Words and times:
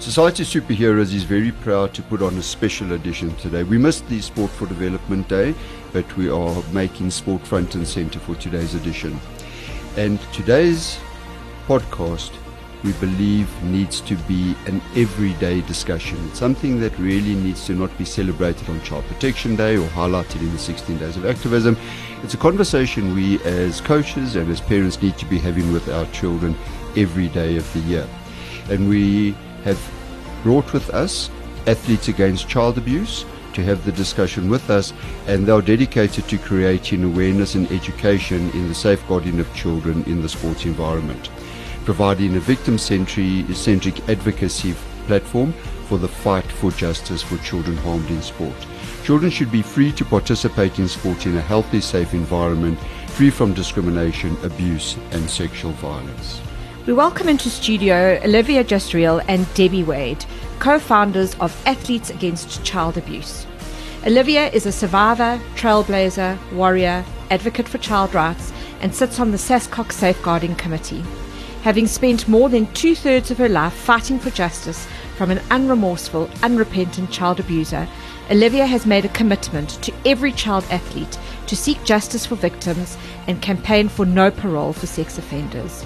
Society 0.00 0.44
Superheroes 0.44 1.12
is 1.12 1.24
very 1.24 1.50
proud 1.50 1.92
to 1.94 2.02
put 2.02 2.22
on 2.22 2.38
a 2.38 2.42
special 2.42 2.92
edition 2.92 3.34
today. 3.34 3.64
We 3.64 3.78
missed 3.78 4.08
the 4.08 4.20
Sport 4.20 4.52
for 4.52 4.66
Development 4.66 5.26
Day, 5.28 5.56
but 5.92 6.16
we 6.16 6.30
are 6.30 6.62
making 6.72 7.10
sport 7.10 7.44
front 7.44 7.74
and 7.74 7.86
center 7.86 8.20
for 8.20 8.36
today's 8.36 8.76
edition. 8.76 9.18
And 9.96 10.20
today's 10.32 11.00
podcast, 11.66 12.30
we 12.84 12.92
believe, 12.92 13.50
needs 13.64 14.00
to 14.02 14.14
be 14.28 14.54
an 14.66 14.80
everyday 14.94 15.62
discussion. 15.62 16.16
It's 16.28 16.38
something 16.38 16.78
that 16.78 16.96
really 16.96 17.34
needs 17.34 17.66
to 17.66 17.74
not 17.74 17.96
be 17.98 18.04
celebrated 18.04 18.70
on 18.70 18.80
Child 18.82 19.04
Protection 19.06 19.56
Day 19.56 19.78
or 19.78 19.88
highlighted 19.88 20.40
in 20.40 20.52
the 20.52 20.58
16 20.60 20.96
Days 20.98 21.16
of 21.16 21.26
Activism. 21.26 21.76
It's 22.22 22.34
a 22.34 22.38
conversation 22.38 23.16
we, 23.16 23.42
as 23.42 23.80
coaches 23.80 24.36
and 24.36 24.48
as 24.48 24.60
parents, 24.60 25.02
need 25.02 25.18
to 25.18 25.26
be 25.26 25.40
having 25.40 25.72
with 25.72 25.88
our 25.88 26.06
children 26.12 26.56
every 26.96 27.26
day 27.30 27.56
of 27.56 27.70
the 27.72 27.80
year. 27.80 28.06
And 28.70 28.88
we 28.88 29.34
have 29.64 29.80
brought 30.42 30.72
with 30.72 30.90
us 30.90 31.30
Athletes 31.66 32.08
Against 32.08 32.48
Child 32.48 32.78
Abuse 32.78 33.24
to 33.54 33.62
have 33.64 33.84
the 33.84 33.92
discussion 33.92 34.48
with 34.48 34.70
us, 34.70 34.92
and 35.26 35.44
they're 35.44 35.60
dedicated 35.60 36.28
to 36.28 36.38
creating 36.38 37.02
awareness 37.02 37.54
and 37.54 37.70
education 37.72 38.50
in 38.50 38.68
the 38.68 38.74
safeguarding 38.74 39.40
of 39.40 39.54
children 39.54 40.04
in 40.04 40.22
the 40.22 40.28
sports 40.28 40.64
environment, 40.64 41.30
providing 41.84 42.36
a 42.36 42.40
victim 42.40 42.78
centric 42.78 44.08
advocacy 44.08 44.74
platform 45.06 45.52
for 45.88 45.98
the 45.98 46.06
fight 46.06 46.44
for 46.44 46.70
justice 46.70 47.22
for 47.22 47.38
children 47.38 47.76
harmed 47.78 48.08
in 48.10 48.22
sport. 48.22 48.54
Children 49.04 49.30
should 49.30 49.50
be 49.50 49.62
free 49.62 49.90
to 49.92 50.04
participate 50.04 50.78
in 50.78 50.86
sport 50.86 51.24
in 51.26 51.36
a 51.36 51.40
healthy, 51.40 51.80
safe 51.80 52.12
environment, 52.12 52.78
free 53.08 53.30
from 53.30 53.54
discrimination, 53.54 54.36
abuse, 54.44 54.96
and 55.12 55.28
sexual 55.28 55.72
violence. 55.72 56.40
We 56.88 56.94
welcome 56.94 57.28
into 57.28 57.50
studio 57.50 58.18
Olivia 58.24 58.64
Jasriel 58.64 59.22
and 59.28 59.46
Debbie 59.52 59.82
Wade, 59.82 60.24
co 60.58 60.78
founders 60.78 61.34
of 61.34 61.54
Athletes 61.66 62.08
Against 62.08 62.64
Child 62.64 62.96
Abuse. 62.96 63.46
Olivia 64.06 64.48
is 64.52 64.64
a 64.64 64.72
survivor, 64.72 65.38
trailblazer, 65.54 66.38
warrior, 66.50 67.04
advocate 67.30 67.68
for 67.68 67.76
child 67.76 68.14
rights, 68.14 68.54
and 68.80 68.94
sits 68.94 69.20
on 69.20 69.32
the 69.32 69.36
SASCOC 69.36 69.92
Safeguarding 69.92 70.54
Committee. 70.54 71.04
Having 71.60 71.88
spent 71.88 72.26
more 72.26 72.48
than 72.48 72.72
two 72.72 72.94
thirds 72.94 73.30
of 73.30 73.36
her 73.36 73.50
life 73.50 73.74
fighting 73.74 74.18
for 74.18 74.30
justice 74.30 74.88
from 75.18 75.30
an 75.30 75.40
unremorseful, 75.50 76.30
unrepentant 76.42 77.10
child 77.10 77.38
abuser, 77.38 77.86
Olivia 78.30 78.64
has 78.64 78.86
made 78.86 79.04
a 79.04 79.10
commitment 79.10 79.68
to 79.82 79.92
every 80.06 80.32
child 80.32 80.64
athlete 80.70 81.18
to 81.48 81.54
seek 81.54 81.84
justice 81.84 82.24
for 82.24 82.36
victims 82.36 82.96
and 83.26 83.42
campaign 83.42 83.90
for 83.90 84.06
no 84.06 84.30
parole 84.30 84.72
for 84.72 84.86
sex 84.86 85.18
offenders. 85.18 85.84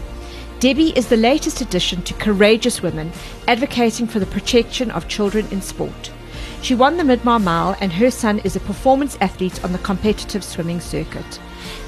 Debbie 0.62 0.96
is 0.96 1.08
the 1.08 1.16
latest 1.16 1.60
addition 1.60 2.02
to 2.02 2.14
Courageous 2.14 2.82
Women, 2.82 3.10
advocating 3.48 4.06
for 4.06 4.20
the 4.20 4.26
protection 4.26 4.92
of 4.92 5.08
children 5.08 5.44
in 5.50 5.60
sport. 5.60 6.12
She 6.62 6.76
won 6.76 6.96
the 6.96 7.02
Midmar 7.02 7.42
Mile, 7.42 7.76
and 7.80 7.92
her 7.92 8.12
son 8.12 8.38
is 8.44 8.54
a 8.54 8.60
performance 8.60 9.18
athlete 9.20 9.64
on 9.64 9.72
the 9.72 9.80
competitive 9.80 10.44
swimming 10.44 10.78
circuit. 10.78 11.40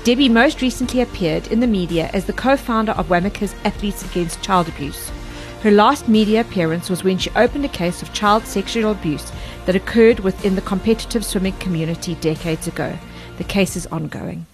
Debbie 0.02 0.28
most 0.28 0.60
recently 0.60 1.02
appeared 1.02 1.46
in 1.52 1.60
the 1.60 1.68
media 1.68 2.10
as 2.12 2.24
the 2.24 2.32
co 2.32 2.56
founder 2.56 2.90
of 2.90 3.06
Wamika's 3.06 3.54
Athletes 3.64 4.04
Against 4.10 4.42
Child 4.42 4.66
Abuse. 4.66 5.08
Her 5.62 5.70
last 5.70 6.08
media 6.08 6.40
appearance 6.40 6.90
was 6.90 7.04
when 7.04 7.18
she 7.18 7.30
opened 7.36 7.64
a 7.64 7.68
case 7.68 8.02
of 8.02 8.12
child 8.12 8.44
sexual 8.44 8.90
abuse 8.90 9.30
that 9.66 9.76
occurred 9.76 10.18
within 10.18 10.56
the 10.56 10.62
competitive 10.62 11.24
swimming 11.24 11.56
community 11.58 12.16
decades 12.16 12.66
ago. 12.66 12.98
The 13.38 13.44
case 13.44 13.76
is 13.76 13.86
ongoing. 13.86 14.46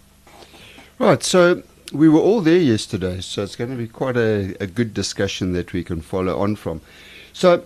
Right, 0.98 1.22
so 1.22 1.62
we 1.92 2.08
were 2.08 2.20
all 2.20 2.41
there 2.41 2.58
yesterday, 2.58 3.20
so 3.20 3.42
it's 3.42 3.56
going 3.56 3.70
to 3.70 3.77
be 3.77 3.88
quite 3.88 4.16
a, 4.16 4.56
a 4.60 4.66
good 4.66 4.94
discussion 4.94 5.52
that 5.52 5.72
we 5.72 5.83
can 5.83 6.00
follow 6.00 6.38
on 6.38 6.56
from. 6.56 6.80
So, 7.32 7.64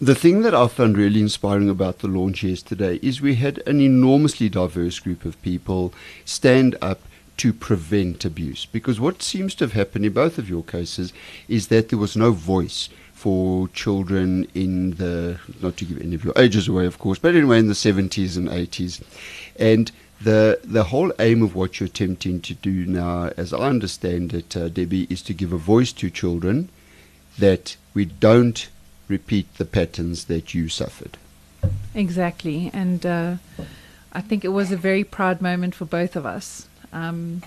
the 0.00 0.14
thing 0.14 0.42
that 0.42 0.54
I 0.54 0.68
found 0.68 0.96
really 0.96 1.20
inspiring 1.20 1.68
about 1.68 1.98
the 1.98 2.08
launch 2.08 2.42
yesterday 2.42 3.00
is 3.02 3.20
we 3.20 3.34
had 3.34 3.58
an 3.66 3.80
enormously 3.80 4.48
diverse 4.48 4.98
group 5.00 5.24
of 5.24 5.40
people 5.42 5.92
stand 6.24 6.76
up 6.80 7.00
to 7.38 7.52
prevent 7.52 8.24
abuse. 8.24 8.66
Because 8.66 9.00
what 9.00 9.22
seems 9.22 9.54
to 9.56 9.64
have 9.64 9.72
happened 9.72 10.04
in 10.04 10.12
both 10.12 10.38
of 10.38 10.48
your 10.48 10.62
cases 10.62 11.12
is 11.48 11.68
that 11.68 11.88
there 11.88 11.98
was 11.98 12.16
no 12.16 12.32
voice 12.32 12.88
for 13.12 13.68
children 13.68 14.46
in 14.54 14.92
the, 14.92 15.38
not 15.60 15.76
to 15.78 15.84
give 15.84 16.00
any 16.00 16.14
of 16.14 16.24
your 16.24 16.34
ages 16.36 16.68
away, 16.68 16.86
of 16.86 16.98
course, 16.98 17.18
but 17.18 17.34
anyway, 17.34 17.58
in 17.58 17.68
the 17.68 17.74
70s 17.74 18.36
and 18.36 18.48
80s. 18.48 19.02
And 19.58 19.90
the 20.20 20.60
the 20.62 20.84
whole 20.84 21.12
aim 21.18 21.42
of 21.42 21.54
what 21.54 21.80
you're 21.80 21.86
attempting 21.86 22.40
to 22.42 22.54
do 22.54 22.84
now, 22.86 23.30
as 23.36 23.52
I 23.52 23.68
understand 23.68 24.34
it, 24.34 24.56
uh, 24.56 24.68
Debbie, 24.68 25.06
is 25.08 25.22
to 25.22 25.34
give 25.34 25.52
a 25.52 25.58
voice 25.58 25.92
to 25.94 26.10
children 26.10 26.68
that 27.38 27.76
we 27.94 28.04
don't 28.04 28.68
repeat 29.08 29.52
the 29.54 29.64
patterns 29.64 30.24
that 30.26 30.54
you 30.54 30.68
suffered. 30.68 31.16
Exactly, 31.94 32.70
and 32.72 33.04
uh, 33.04 33.36
I 34.12 34.20
think 34.20 34.44
it 34.44 34.48
was 34.48 34.70
a 34.70 34.76
very 34.76 35.04
proud 35.04 35.40
moment 35.40 35.74
for 35.74 35.84
both 35.84 36.16
of 36.16 36.26
us. 36.26 36.68
Um, 36.92 37.42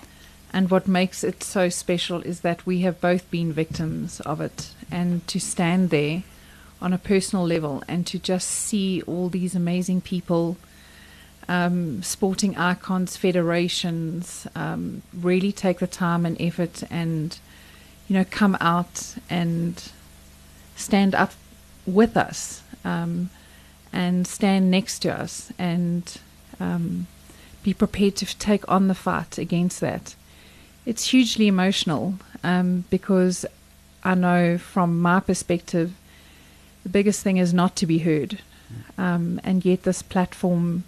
and 0.52 0.70
what 0.70 0.86
makes 0.86 1.24
it 1.24 1.42
so 1.42 1.68
special 1.68 2.22
is 2.22 2.40
that 2.40 2.64
we 2.64 2.80
have 2.80 3.00
both 3.00 3.28
been 3.30 3.52
victims 3.52 4.20
of 4.20 4.40
it, 4.40 4.70
and 4.90 5.26
to 5.28 5.38
stand 5.38 5.90
there 5.90 6.22
on 6.80 6.92
a 6.92 6.98
personal 6.98 7.46
level 7.46 7.82
and 7.88 8.06
to 8.06 8.18
just 8.18 8.48
see 8.48 9.00
all 9.02 9.30
these 9.30 9.54
amazing 9.54 10.02
people 10.02 10.56
um, 11.48 12.02
sporting 12.02 12.56
icons, 12.56 13.16
federations 13.16 14.46
um, 14.54 15.02
really 15.12 15.52
take 15.52 15.78
the 15.78 15.86
time 15.86 16.24
and 16.24 16.40
effort 16.40 16.82
and, 16.90 17.38
you 18.08 18.14
know, 18.16 18.24
come 18.30 18.56
out 18.60 19.16
and 19.28 19.90
stand 20.76 21.14
up 21.14 21.32
with 21.86 22.16
us 22.16 22.62
um, 22.84 23.30
and 23.92 24.26
stand 24.26 24.70
next 24.70 25.00
to 25.00 25.12
us 25.12 25.52
and 25.58 26.18
um, 26.60 27.06
be 27.62 27.74
prepared 27.74 28.16
to 28.16 28.38
take 28.38 28.68
on 28.70 28.88
the 28.88 28.94
fight 28.94 29.38
against 29.38 29.80
that. 29.80 30.14
It's 30.86 31.08
hugely 31.08 31.46
emotional 31.46 32.14
um, 32.42 32.84
because 32.90 33.46
I 34.02 34.14
know 34.14 34.58
from 34.58 35.00
my 35.00 35.20
perspective, 35.20 35.92
the 36.82 36.90
biggest 36.90 37.22
thing 37.22 37.38
is 37.38 37.54
not 37.54 37.74
to 37.76 37.86
be 37.86 37.98
heard. 37.98 38.40
Um, 38.98 39.40
and 39.44 39.64
yet, 39.64 39.84
this 39.84 40.02
platform 40.02 40.84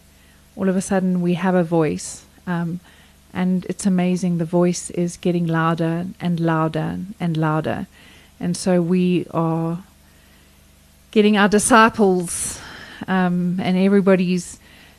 all 0.56 0.68
of 0.68 0.76
a 0.76 0.80
sudden 0.80 1.20
we 1.20 1.34
have 1.34 1.54
a 1.54 1.64
voice. 1.64 2.24
Um, 2.46 2.80
and 3.32 3.66
it's 3.66 3.84
amazing. 3.84 4.38
The 4.38 4.44
voice 4.44 4.90
is 4.90 5.16
getting 5.16 5.46
louder 5.46 6.06
and 6.20 6.40
louder 6.40 7.00
and 7.20 7.36
louder. 7.36 7.86
And 8.40 8.56
so 8.56 8.80
we 8.80 9.26
are 9.30 9.84
getting 11.10 11.36
our 11.36 11.48
disciples, 11.48 12.60
um, 13.08 13.58
and 13.62 13.76
everybody's, 13.76 14.58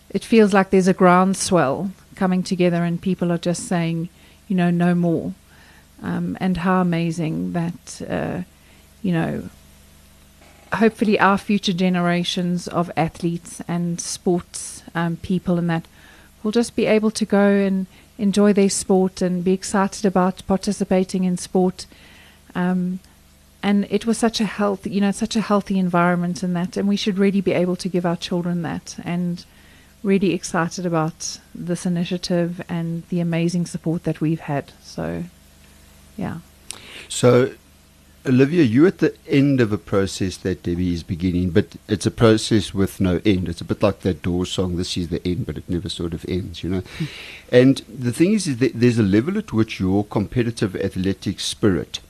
it 0.10 0.24
feels 0.24 0.54
like 0.54 0.70
there's 0.70 0.88
a 0.88 0.94
groundswell 0.94 1.92
coming 2.16 2.44
together, 2.44 2.84
and 2.84 3.02
people 3.02 3.32
are 3.32 3.38
just 3.38 3.68
saying, 3.68 4.10
you 4.48 4.56
know, 4.56 4.70
no 4.70 4.96
more. 4.96 5.34
Um, 6.02 6.38
and 6.40 6.58
how 6.58 6.82
amazing 6.82 7.54
that, 7.54 8.02
uh, 8.08 8.42
you 9.02 9.14
know, 9.14 9.50
hopefully 10.74 11.20
our 11.20 11.38
future 11.38 11.74
generations 11.74 12.68
of 12.68 12.92
athletes 12.96 13.62
and 13.68 14.00
sports 14.00 14.84
um, 14.96 15.18
people 15.18 15.58
and 15.58 15.70
that 15.70 15.86
will 16.44 16.52
just 16.52 16.76
be 16.76 16.86
able 16.86 17.12
to 17.12 17.26
go 17.26 17.50
and 17.50 17.88
enjoy 18.18 18.54
their 18.54 18.70
sport 18.70 19.22
and 19.22 19.44
be 19.44 19.54
excited 19.54 20.06
about 20.06 20.46
participating 20.48 21.24
in 21.24 21.38
sport. 21.38 21.86
Um, 22.56 23.00
and 23.62 23.88
it 23.90 24.06
was 24.06 24.18
such 24.18 24.40
a 24.40 24.46
healthy, 24.46 24.92
you 24.92 25.02
know, 25.02 25.12
such 25.12 25.36
a 25.36 25.42
healthy 25.42 25.78
environment 25.78 26.44
in 26.44 26.54
that, 26.54 26.78
and 26.78 26.88
we 26.88 26.96
should 26.96 27.18
really 27.18 27.42
be 27.42 27.54
able 27.54 27.76
to 27.76 27.90
give 27.90 28.06
our 28.06 28.16
children 28.16 28.62
that. 28.62 28.96
And 29.04 29.44
really 30.04 30.34
excited 30.34 30.86
about 30.86 31.40
this 31.54 31.86
initiative 31.86 32.62
and 32.70 33.04
the 33.10 33.20
amazing 33.20 33.66
support 33.66 34.04
that 34.04 34.22
we've 34.22 34.40
had. 34.40 34.72
So, 34.82 35.24
yeah. 36.16 36.38
So 37.10 37.54
Olivia, 38.28 38.64
you're 38.64 38.88
at 38.88 38.98
the 38.98 39.16
end 39.28 39.62
of 39.62 39.72
a 39.72 39.78
process 39.78 40.36
that 40.38 40.64
Debbie 40.64 40.94
is 40.94 41.02
beginning, 41.04 41.52
but 41.52 41.78
it's 41.88 42.06
a 42.06 42.12
process 42.12 42.74
with 42.74 43.00
no 43.00 43.22
end. 43.26 43.48
It's 43.48 43.62
a 43.62 43.66
bit 43.66 43.82
like 43.82 44.02
that 44.02 44.22
Doors 44.22 44.52
song, 44.52 44.76
this 44.76 44.98
is 44.98 45.08
the 45.08 45.26
end, 45.26 45.46
but 45.46 45.58
it 45.58 45.70
never 45.70 45.88
sort 45.88 46.14
of 46.14 46.26
ends, 46.28 46.62
you 46.62 46.70
know. 46.70 46.82
Hmm. 46.98 47.06
and 47.52 47.78
the 47.88 48.12
thing 48.12 48.34
is, 48.34 48.46
is 48.46 48.58
that 48.58 48.74
there's 48.76 49.00
a 49.00 49.04
level 49.04 49.38
at 49.38 49.54
which 49.54 49.80
your 49.80 50.04
competitive 50.04 50.76
athletic 50.76 51.40
spirit 51.40 52.02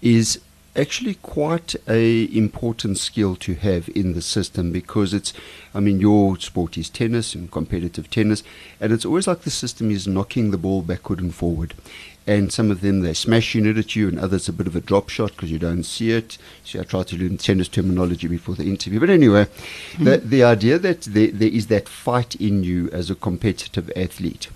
is 0.00 0.40
actually 0.76 1.14
quite 1.14 1.74
a 1.88 2.32
important 2.36 2.96
skill 2.96 3.34
to 3.34 3.54
have 3.54 3.88
in 3.88 4.12
the 4.12 4.22
system 4.22 4.70
because 4.70 5.12
it's 5.12 5.32
I 5.74 5.80
mean 5.80 5.98
your 5.98 6.38
sport 6.38 6.78
is 6.78 6.88
tennis 6.88 7.34
and 7.34 7.50
competitive 7.50 8.08
tennis 8.08 8.44
and 8.80 8.92
it's 8.92 9.04
always 9.04 9.26
like 9.26 9.40
the 9.40 9.50
system 9.50 9.90
is 9.90 10.06
knocking 10.06 10.52
the 10.52 10.58
ball 10.58 10.82
backward 10.82 11.18
and 11.18 11.34
forward 11.34 11.74
and 12.26 12.52
some 12.52 12.70
of 12.70 12.80
them 12.80 13.00
they're 13.00 13.14
smashing 13.14 13.66
it 13.66 13.76
at 13.76 13.96
you, 13.96 14.08
and 14.08 14.18
others 14.18 14.48
a 14.48 14.52
bit 14.52 14.66
of 14.66 14.76
a 14.76 14.80
drop 14.80 15.08
shot 15.08 15.32
because 15.32 15.50
you 15.50 15.58
don't 15.58 15.84
see 15.84 16.12
it. 16.12 16.38
So 16.64 16.80
I 16.80 16.84
try 16.84 17.02
to 17.02 17.16
learn 17.16 17.38
tennis 17.38 17.68
terminology 17.68 18.28
before 18.28 18.54
the 18.54 18.64
interview. 18.64 19.00
But 19.00 19.10
anyway, 19.10 19.44
mm-hmm. 19.44 20.04
the, 20.04 20.18
the 20.18 20.44
idea 20.44 20.78
that 20.78 21.02
there, 21.02 21.28
there 21.28 21.48
is 21.48 21.66
that 21.68 21.88
fight 21.88 22.34
in 22.36 22.62
you 22.62 22.90
as 22.90 23.10
a 23.10 23.14
competitive 23.14 23.90
athlete 23.96 24.48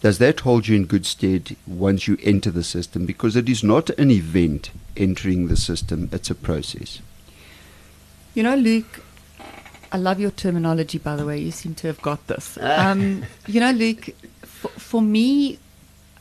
does 0.00 0.18
that 0.18 0.40
hold 0.40 0.68
you 0.68 0.76
in 0.76 0.84
good 0.84 1.04
stead 1.04 1.56
once 1.66 2.06
you 2.06 2.16
enter 2.22 2.50
the 2.50 2.62
system? 2.62 3.04
Because 3.04 3.34
it 3.34 3.48
is 3.48 3.64
not 3.64 3.90
an 3.90 4.10
event 4.10 4.70
entering 4.96 5.48
the 5.48 5.56
system, 5.56 6.08
it's 6.12 6.30
a 6.30 6.34
process. 6.34 7.00
You 8.34 8.44
know, 8.44 8.54
Luke, 8.54 9.02
I 9.90 9.96
love 9.96 10.20
your 10.20 10.30
terminology, 10.30 10.98
by 10.98 11.16
the 11.16 11.26
way. 11.26 11.38
You 11.38 11.50
seem 11.50 11.74
to 11.76 11.88
have 11.88 12.00
got 12.00 12.26
this. 12.26 12.56
Um, 12.62 13.24
you 13.46 13.60
know, 13.60 13.72
Luke, 13.72 14.10
for, 14.42 14.68
for 14.68 15.02
me, 15.02 15.58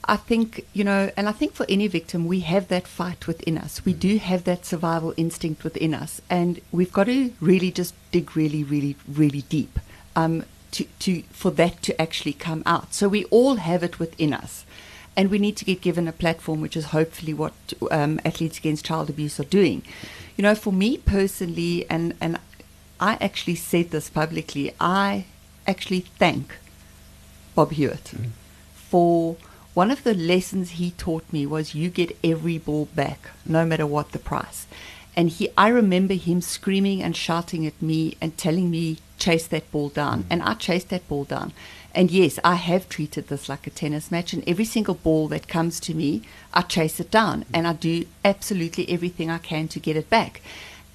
I 0.09 0.15
think, 0.15 0.65
you 0.74 0.86
know, 0.86 1.12
and 1.18 1.27
I 1.27 1.33
think 1.33 1.54
for 1.54 1.65
any 1.68 1.88
victim, 1.88 2.27
we 2.27 2.39
have 2.42 2.69
that 2.69 2.88
fight 2.88 3.27
within 3.27 3.57
us. 3.57 3.83
We 3.83 3.94
do 3.94 4.18
have 4.18 4.45
that 4.45 4.65
survival 4.65 5.13
instinct 5.18 5.65
within 5.65 5.94
us. 5.94 6.21
And 6.30 6.62
we've 6.71 6.94
got 6.94 7.06
to 7.06 7.33
really 7.42 7.71
just 7.71 7.94
dig 8.12 8.36
really, 8.36 8.63
really, 8.63 8.95
really 9.06 9.42
deep 9.44 9.80
um, 10.15 10.45
to, 10.71 10.86
to, 11.00 11.24
for 11.24 11.51
that 11.51 11.81
to 11.83 12.01
actually 12.01 12.33
come 12.33 12.63
out. 12.65 12.94
So 12.94 13.09
we 13.09 13.25
all 13.25 13.56
have 13.56 13.83
it 13.83 14.00
within 14.00 14.33
us. 14.33 14.65
And 15.18 15.30
we 15.30 15.39
need 15.39 15.57
to 15.57 15.65
get 15.65 15.81
given 15.81 16.07
a 16.07 16.13
platform, 16.13 16.62
which 16.62 16.77
is 16.77 16.86
hopefully 16.86 17.33
what 17.33 17.53
um, 17.92 18.21
Athletes 18.24 18.60
Against 18.60 18.86
Child 18.86 19.10
Abuse 19.10 19.39
are 19.39 19.45
doing. 19.45 19.81
You 20.38 20.44
know, 20.44 20.56
for 20.56 20.71
me 20.71 21.00
personally, 21.00 21.89
and, 21.89 22.13
and 22.21 22.39
I 23.00 23.18
actually 23.19 23.56
said 23.56 23.89
this 23.89 24.10
publicly, 24.10 24.74
I 24.80 25.25
actually 25.65 26.01
thank 26.01 26.56
Bob 27.56 27.71
Hewitt 27.71 28.12
mm. 28.15 28.30
for 28.74 29.38
one 29.77 29.91
of 29.91 30.03
the 30.03 30.15
lessons 30.15 30.71
he 30.71 30.89
taught 30.89 31.31
me 31.31 31.45
was 31.45 31.75
you 31.75 31.88
get 31.88 32.18
every 32.24 32.57
ball 32.57 32.88
back, 32.95 33.29
no 33.45 33.63
matter 33.63 33.85
what 33.85 34.12
the 34.12 34.18
price. 34.18 34.65
And 35.15 35.29
he, 35.29 35.50
I 35.56 35.68
remember 35.68 36.15
him 36.15 36.41
screaming 36.41 37.03
and 37.03 37.15
shouting 37.15 37.63
at 37.68 37.79
me 37.79 38.18
and 38.19 38.35
telling 38.35 38.71
me, 38.71 38.97
chase 39.19 39.45
that 39.45 39.71
ball 39.71 39.89
down. 39.89 40.25
And 40.31 40.41
I 40.41 40.56
chased 40.56 40.89
that 40.89 41.07
ball 41.07 41.25
down. 41.25 41.53
And 41.94 42.09
yes, 42.09 42.39
I 42.44 42.56
have 42.56 42.89
treated 42.89 43.27
this 43.27 43.47
like 43.47 43.68
a 43.68 43.69
tennis 43.69 44.09
match. 44.09 44.33
And 44.33 44.44
every 44.47 44.65
single 44.65 44.95
ball 44.95 45.27
that 45.27 45.47
comes 45.47 45.79
to 45.81 45.94
me, 45.94 46.24
I 46.56 46.63
chase 46.63 47.00
it 47.00 47.12
down. 47.12 47.45
And 47.53 47.68
I 47.68 47.74
do 47.74 48.07
absolutely 48.25 48.89
everything 48.89 49.29
I 49.29 49.38
can 49.38 49.68
to 49.68 49.79
get 49.79 49.95
it 49.95 50.09
back. 50.09 50.41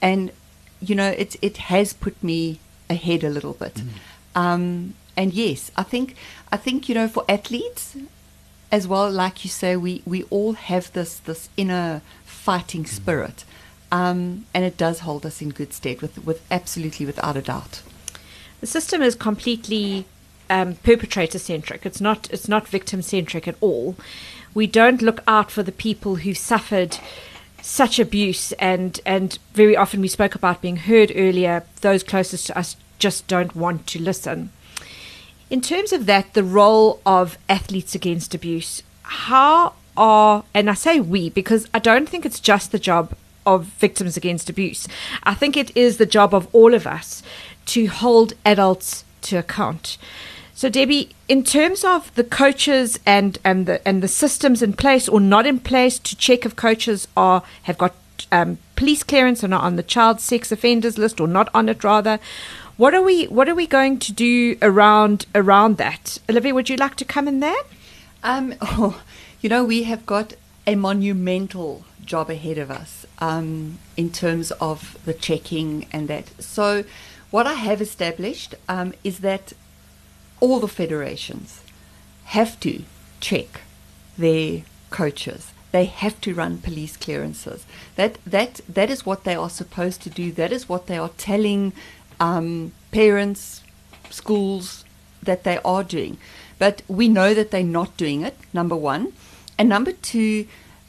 And, 0.01 0.33
you 0.81 0.97
know, 0.97 1.15
it's, 1.17 1.37
it 1.41 1.57
has 1.71 1.93
put 1.93 2.21
me 2.21 2.59
ahead 2.91 3.23
a 3.23 3.31
little 3.31 3.55
bit. 3.55 3.75
Mm. 3.75 3.89
Um, 4.35 4.95
and 5.17 5.33
yes, 5.33 5.71
I 5.77 5.85
think, 5.85 6.17
I 6.51 6.57
think, 6.57 6.89
you 6.89 6.97
know, 6.97 7.07
for 7.07 7.25
athletes, 7.29 7.97
as 8.73 8.89
well, 8.89 9.11
like 9.11 9.45
you 9.45 9.51
say, 9.51 9.77
we, 9.77 10.03
we 10.07 10.23
all 10.25 10.55
have 10.55 10.91
this 10.95 11.19
this 11.19 11.51
inner 11.59 12.01
fighting 12.25 12.87
spirit, 12.87 13.45
um, 13.93 14.47
and 14.55 14.65
it 14.65 14.79
does 14.79 15.01
hold 15.01 15.27
us 15.27 15.43
in 15.43 15.51
good 15.51 15.75
stead, 15.75 16.01
with 16.01 16.25
with 16.25 16.43
absolutely 16.51 17.05
without 17.05 17.37
a 17.37 17.43
doubt. 17.43 17.83
The 18.61 18.67
system 18.67 19.03
is 19.03 19.15
completely 19.15 20.07
um, 20.49 20.77
perpetrator 20.77 21.39
centric. 21.39 21.85
It's 21.85 22.01
not 22.01 22.29
it's 22.33 22.49
not 22.49 22.67
victim 22.67 23.03
centric 23.03 23.47
at 23.47 23.57
all. 23.61 23.95
We 24.55 24.67
don't 24.67 25.03
look 25.03 25.23
out 25.29 25.51
for 25.51 25.63
the 25.63 25.73
people 25.73 26.17
who 26.17 26.33
suffered 26.33 26.97
such 27.61 27.99
abuse, 27.99 28.53
and 28.53 28.99
and 29.05 29.39
very 29.53 29.77
often 29.77 30.01
we 30.01 30.09
spoke 30.09 30.35
about 30.35 30.63
being 30.63 30.77
heard 30.77 31.13
earlier. 31.15 31.65
Those 31.83 32.03
closest 32.03 32.47
to 32.47 32.59
us 32.59 32.77
just 32.99 33.27
don't 33.27 33.55
want 33.55 33.87
to 33.89 34.01
listen. 34.01 34.51
In 35.53 35.61
terms 35.61 35.93
of 35.93 36.07
that, 36.07 36.33
the 36.33 36.43
role 36.43 36.99
of 37.05 37.37
athletes 37.47 37.95
against 37.95 38.35
abuse, 38.35 38.83
how 39.03 39.75
are, 39.99 40.45
and 40.55 40.71
I 40.71 40.73
say 40.73 40.99
we 40.99 41.29
because 41.29 41.69
I 41.75 41.79
don't 41.79 42.09
think 42.09 42.25
it's 42.25 42.41
just 42.41 42.73
the 42.73 42.79
job 42.79 43.13
of 43.45 43.67
victims 43.67 44.17
against 44.17 44.49
abuse. 44.49 44.89
I 45.25 45.35
think 45.35 45.59
it 45.59 45.77
is 45.77 45.99
the 45.99 46.07
job 46.07 46.33
of 46.33 46.49
all 46.55 46.73
of 46.73 46.87
us 46.87 47.23
to 47.67 47.85
hold 47.85 48.33
adults 48.47 49.05
to 49.29 49.37
account. 49.37 49.99
So 50.55 50.71
Debbie, 50.71 51.11
in 51.29 51.45
terms 51.45 51.85
of 51.85 52.15
the 52.15 52.25
coaches 52.25 52.99
and, 53.05 53.39
and 53.45 53.67
the 53.67 53.87
and 53.87 54.03
the 54.03 54.09
systems 54.09 54.63
in 54.63 54.73
place 54.73 55.07
or 55.07 55.21
not 55.21 55.45
in 55.45 55.61
place 55.61 55.99
to 55.99 56.17
check 56.17 56.47
if 56.47 56.57
coaches 56.57 57.09
are 57.15 57.43
have 57.65 57.77
got 57.77 57.95
um, 58.31 58.57
police 58.77 59.03
clearance 59.03 59.45
or 59.45 59.49
not 59.49 59.65
on 59.65 59.77
the 59.77 59.83
child 59.83 60.19
sex 60.19 60.51
offenders 60.51 60.97
list 60.97 61.21
or 61.21 61.29
not 61.29 61.51
on 61.53 61.69
it 61.69 61.85
rather, 61.85 62.19
what 62.83 62.95
are 62.95 63.03
we 63.03 63.27
What 63.27 63.49
are 63.49 63.55
we 63.55 63.69
going 63.69 64.01
to 64.01 64.13
do 64.13 64.57
around 64.61 65.27
around 65.37 65.77
that? 65.77 66.19
Olivia, 66.29 66.53
would 66.53 66.69
you 66.69 66.75
like 66.75 66.97
to 66.97 67.05
come 67.05 67.29
in 67.29 67.39
there? 67.39 67.63
Um, 68.25 68.55
oh, 68.61 69.01
you 69.41 69.49
know, 69.49 69.63
we 69.63 69.85
have 69.85 70.05
got 70.05 70.35
a 70.67 70.75
monumental 70.75 71.85
job 72.05 72.29
ahead 72.29 72.59
of 72.59 72.73
us 72.73 73.07
um, 73.21 73.79
in 73.97 74.11
terms 74.11 74.51
of 74.71 74.99
the 75.05 75.15
checking 75.15 75.87
and 75.93 76.09
that. 76.09 76.43
So, 76.43 76.83
what 77.31 77.47
I 77.47 77.55
have 77.55 77.81
established 77.81 78.57
um, 78.69 78.95
is 79.05 79.21
that 79.21 79.53
all 80.41 80.59
the 80.59 80.67
federations 80.67 81.63
have 82.37 82.59
to 82.67 82.83
check 83.21 83.61
their 84.19 84.63
coaches. 84.91 85.53
They 85.71 85.85
have 85.85 86.21
to 86.23 86.35
run 86.35 86.59
police 86.59 86.97
clearances. 86.97 87.65
That 87.95 88.19
that 88.27 88.61
that 88.69 88.91
is 88.91 89.07
what 89.07 89.23
they 89.23 89.37
are 89.37 89.49
supposed 89.49 90.03
to 90.03 90.11
do. 90.11 90.33
That 90.33 90.53
is 90.53 90.69
what 90.69 90.89
they 90.89 90.99
are 90.99 91.11
telling 91.17 91.73
um, 92.23 92.73
parents, 92.93 93.63
schools 94.11 94.85
that 95.23 95.43
they 95.43 95.59
are 95.65 95.83
doing. 95.83 96.19
But 96.59 96.83
we 96.87 97.09
know 97.09 97.35
that 97.35 97.51
they're 97.51 97.75
not 97.81 97.97
doing 97.97 98.23
it, 98.23 98.37
number 98.53 98.77
one. 98.77 99.13
And 99.59 99.69
number 99.69 99.93
two, 99.93 100.47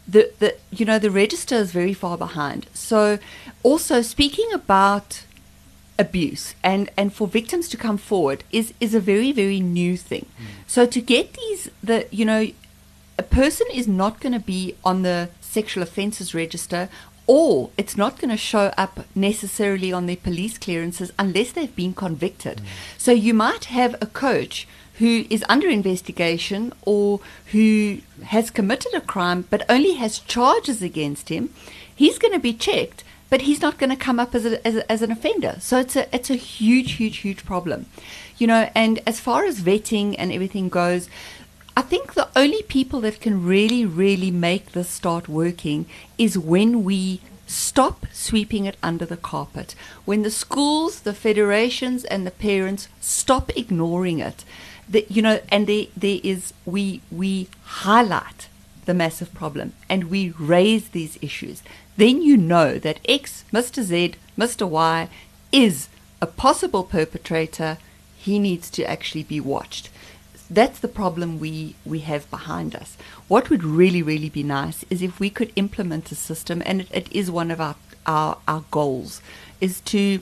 the, 0.08 0.32
the 0.40 0.56
you 0.72 0.86
know 0.86 1.00
the 1.00 1.10
register 1.10 1.56
is 1.56 1.72
very 1.72 1.94
far 1.94 2.18
behind. 2.18 2.68
So 2.74 3.18
also 3.64 4.02
speaking 4.02 4.50
about 4.54 5.24
abuse 5.98 6.56
and 6.64 6.90
and 6.98 7.14
for 7.14 7.28
victims 7.28 7.70
to 7.70 7.78
come 7.78 7.98
forward 7.98 8.44
is 8.52 8.74
is 8.80 8.94
a 8.94 9.00
very 9.00 9.32
very 9.32 9.60
new 9.60 9.96
thing. 9.98 10.26
Mm. 10.26 10.46
So 10.68 10.86
to 10.86 11.02
get 11.02 11.34
these 11.34 11.70
the 11.82 12.08
you 12.12 12.26
know 12.26 12.48
a 13.18 13.24
person 13.24 13.68
is 13.74 13.88
not 13.88 14.20
going 14.20 14.34
to 14.34 14.46
be 14.56 14.76
on 14.84 15.04
the 15.04 15.30
sexual 15.40 15.84
offences 15.84 16.34
register 16.34 16.90
or 17.26 17.70
it's 17.78 17.96
not 17.96 18.20
going 18.20 18.30
to 18.30 18.38
show 18.38 18.74
up 18.78 19.06
necessarily 19.16 19.92
on 19.94 20.08
their 20.08 20.18
police 20.18 20.58
clearances 20.58 21.12
unless 21.18 21.52
they've 21.52 21.76
been 21.76 21.94
convicted. 21.94 22.58
Mm. 22.58 22.64
So 22.98 23.12
you 23.12 23.34
might 23.34 23.66
have 23.66 23.96
a 24.02 24.06
coach 24.06 24.68
who 25.00 25.26
is 25.30 25.44
under 25.50 25.68
investigation 25.68 26.74
or 26.84 27.20
who 27.48 28.00
has 28.26 28.52
committed 28.52 28.94
a 28.94 29.02
crime 29.02 29.46
but 29.50 29.66
only 29.70 29.94
has 29.94 30.20
charges 30.20 30.82
against 30.82 31.30
him. 31.30 31.54
He's 31.96 32.20
going 32.20 32.34
to 32.34 32.40
be 32.40 32.54
checked, 32.54 33.04
but 33.30 33.44
he's 33.44 33.62
not 33.62 33.78
going 33.78 33.90
to 33.90 33.96
come 33.96 34.20
up 34.20 34.36
as, 34.36 34.46
a, 34.46 34.68
as, 34.68 34.76
a, 34.76 34.92
as 34.92 35.02
an 35.02 35.12
offender. 35.12 35.58
So 35.60 35.80
it's 35.80 35.96
a 35.96 36.14
it's 36.16 36.30
a 36.30 36.36
huge, 36.36 36.94
huge, 36.94 37.18
huge 37.18 37.46
problem, 37.46 37.88
you 38.38 38.48
know. 38.48 38.70
And 38.76 39.00
as 39.08 39.20
far 39.20 39.46
as 39.46 39.62
vetting 39.62 40.16
and 40.18 40.32
everything 40.32 40.70
goes, 40.70 41.10
I 41.76 41.82
think 41.82 42.14
the 42.14 42.30
only 42.36 42.62
people 42.62 43.02
that 43.02 43.20
can 43.20 43.46
really, 43.46 43.84
really 43.84 44.30
make 44.30 44.72
this 44.72 44.90
start 44.90 45.28
working 45.28 45.88
is 46.20 46.38
when 46.38 46.84
we 46.84 47.20
stop 47.48 48.06
sweeping 48.12 48.66
it 48.66 48.78
under 48.84 49.06
the 49.06 49.18
carpet. 49.18 49.74
When 50.06 50.22
the 50.22 50.30
schools, 50.30 51.02
the 51.02 51.16
federations, 51.16 52.04
and 52.06 52.28
the 52.28 52.32
parents 52.32 52.90
stop 53.02 53.50
ignoring 53.58 54.20
it. 54.20 54.46
The, 54.88 55.06
you 55.10 55.24
know, 55.24 55.40
and 55.50 55.66
there, 55.66 55.86
there 55.98 56.20
is, 56.24 56.54
we, 56.66 57.02
we 57.12 57.48
highlight 57.64 58.50
the 58.86 58.94
massive 58.94 59.34
problem 59.34 59.74
and 59.90 60.12
we 60.12 60.30
raise 60.32 60.90
these 60.90 61.18
issues. 61.22 61.64
Then 61.98 62.22
you 62.22 62.38
know 62.38 62.78
that 62.80 63.00
X, 63.06 63.46
Mr. 63.52 63.82
Z, 63.82 64.16
Mr. 64.38 64.68
Y 64.68 65.10
is 65.52 65.88
a 66.22 66.28
possible 66.28 66.84
perpetrator. 66.84 67.78
He 68.18 68.38
needs 68.38 68.70
to 68.72 68.84
actually 68.84 69.24
be 69.24 69.40
watched 69.40 69.90
that's 70.50 70.80
the 70.80 70.88
problem 70.88 71.40
we, 71.40 71.76
we 71.86 72.00
have 72.00 72.30
behind 72.30 72.76
us. 72.76 72.98
What 73.28 73.50
would 73.50 73.64
really, 73.64 74.02
really 74.02 74.30
be 74.30 74.44
nice 74.44 74.86
is 74.90 75.02
if 75.02 75.20
we 75.20 75.30
could 75.30 75.52
implement 75.56 76.12
a 76.12 76.16
system, 76.16 76.62
and 76.66 76.82
it, 76.82 76.88
it 76.92 77.12
is 77.12 77.32
one 77.32 77.52
of 77.52 77.62
our, 77.62 77.76
our, 78.06 78.38
our 78.48 78.64
goals, 78.72 79.22
is 79.62 79.82
to 79.82 80.20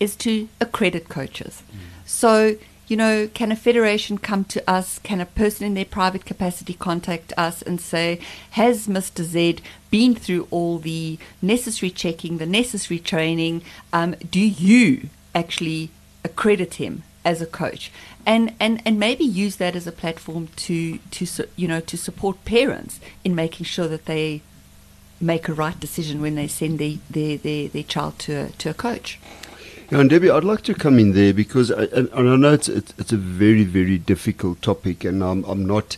is 0.00 0.16
to 0.16 0.48
accredit 0.60 1.08
coaches. 1.08 1.62
Mm. 1.70 1.78
So, 2.04 2.56
you 2.88 2.96
know, 2.96 3.28
can 3.32 3.52
a 3.52 3.56
federation 3.56 4.18
come 4.18 4.44
to 4.46 4.70
us? 4.70 4.98
Can 4.98 5.20
a 5.20 5.26
person 5.26 5.66
in 5.66 5.74
their 5.74 5.84
private 5.84 6.24
capacity 6.24 6.74
contact 6.74 7.32
us 7.36 7.62
and 7.62 7.80
say, 7.80 8.20
has 8.50 8.88
Mr. 8.88 9.22
Z 9.22 9.60
been 9.90 10.16
through 10.16 10.48
all 10.50 10.78
the 10.78 11.16
necessary 11.40 11.90
checking, 11.90 12.38
the 12.38 12.46
necessary 12.46 12.98
training? 12.98 13.62
Um, 13.92 14.16
do 14.30 14.40
you 14.40 15.08
actually 15.34 15.90
accredit 16.24 16.74
him 16.74 17.04
as 17.24 17.40
a 17.40 17.46
coach? 17.46 17.90
and, 18.26 18.54
and, 18.58 18.82
and 18.84 18.98
maybe 18.98 19.24
use 19.24 19.56
that 19.56 19.76
as 19.76 19.86
a 19.86 19.92
platform 19.92 20.48
to, 20.56 20.98
to 21.10 21.26
you 21.56 21.68
know 21.68 21.80
to 21.80 21.96
support 21.96 22.44
parents 22.44 23.00
in 23.22 23.34
making 23.34 23.66
sure 23.66 23.88
that 23.88 24.06
they 24.06 24.40
make 25.20 25.48
a 25.48 25.54
right 25.54 25.78
decision 25.78 26.20
when 26.20 26.34
they 26.34 26.48
send 26.48 26.78
their, 26.78 26.94
their, 27.10 27.36
their, 27.36 27.68
their 27.68 27.82
child 27.82 28.18
to 28.18 28.32
a, 28.32 28.48
to 28.50 28.70
a 28.70 28.74
coach. 28.74 29.18
Yeah, 29.90 30.00
and 30.00 30.10
Debbie, 30.10 30.30
I'd 30.30 30.44
like 30.44 30.62
to 30.62 30.74
come 30.74 30.98
in 30.98 31.12
there 31.12 31.32
because 31.32 31.70
I, 31.70 31.84
and, 31.84 32.08
and 32.08 32.30
I 32.30 32.36
know 32.36 32.52
it's, 32.54 32.68
it's, 32.68 32.94
it's 32.98 33.12
a 33.12 33.18
very 33.18 33.64
very 33.64 33.98
difficult 33.98 34.62
topic, 34.62 35.04
and 35.04 35.22
I'm 35.22 35.44
I'm 35.44 35.66
not 35.66 35.96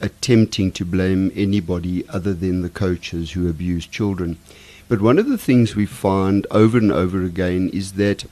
attempting 0.00 0.70
to 0.72 0.84
blame 0.84 1.32
anybody 1.34 2.06
other 2.08 2.34
than 2.34 2.62
the 2.62 2.68
coaches 2.68 3.32
who 3.32 3.48
abuse 3.48 3.86
children. 3.86 4.38
But 4.86 5.00
one 5.00 5.18
of 5.18 5.28
the 5.28 5.38
things 5.38 5.74
we 5.74 5.86
find 5.86 6.46
over 6.50 6.76
and 6.76 6.92
over 6.92 7.22
again 7.22 7.70
is 7.72 7.92
that 7.92 8.26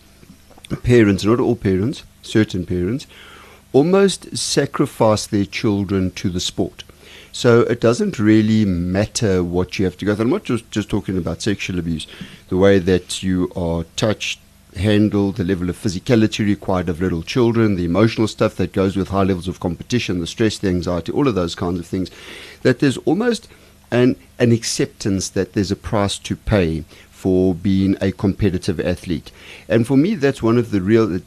parents, 0.83 1.25
not 1.25 1.41
all 1.41 1.57
parents, 1.57 2.05
certain 2.23 2.64
parents, 2.64 3.07
almost 3.73 4.37
sacrifice 4.37 5.26
their 5.26 5.45
children 5.45 6.11
to 6.12 6.31
the 6.31 6.41
sport. 6.41 6.85
So 7.33 7.61
it 7.62 7.81
doesn't 7.81 8.19
really 8.19 8.67
matter 8.67 9.43
what 9.43 9.79
you 9.79 9.87
have 9.87 9.97
to 9.99 10.05
go 10.05 10.14
through. 10.14 10.25
I'm 10.25 10.31
not 10.31 10.45
just, 10.45 10.71
just 10.71 10.91
talking 10.91 11.17
about 11.17 11.41
sexual 11.41 11.79
abuse, 11.79 12.07
the 12.49 12.59
way 12.59 12.79
that 12.79 13.23
you 13.23 13.50
are 13.57 13.85
touched, 13.97 14.38
handled, 14.76 15.37
the 15.37 15.45
level 15.45 15.71
of 15.71 15.76
physicality 15.76 16.45
required 16.45 16.88
of 16.88 17.00
little 17.00 17.23
children, 17.23 17.76
the 17.76 17.85
emotional 17.85 18.29
stuff 18.29 18.57
that 18.57 18.73
goes 18.73 18.97
with 18.97 19.09
high 19.09 19.23
levels 19.23 19.49
of 19.49 19.61
competition, 19.61 20.21
the 20.21 20.26
stress, 20.26 20.59
the 20.59 20.69
anxiety, 20.69 21.12
all 21.12 21.29
of 21.29 21.35
those 21.35 21.55
kinds 21.55 21.79
of 21.79 21.87
things. 21.87 22.11
That 22.62 22.81
there's 22.81 22.99
almost 22.99 23.49
an, 23.91 24.17
an 24.38 24.52
acceptance 24.52 25.31
that 25.31 25.55
there's 25.55 25.71
a 25.71 25.76
price 25.76 26.19
to 26.19 26.37
pay 26.37 26.85
for 27.11 27.55
being 27.55 27.97
a 28.00 28.12
competitive 28.12 28.81
athlete. 28.81 29.31
And 29.69 29.87
for 29.87 29.97
me, 29.97 30.17
that's 30.17 30.43
one 30.43 30.59
of 30.59 30.71
the 30.71 30.81
real, 30.81 31.21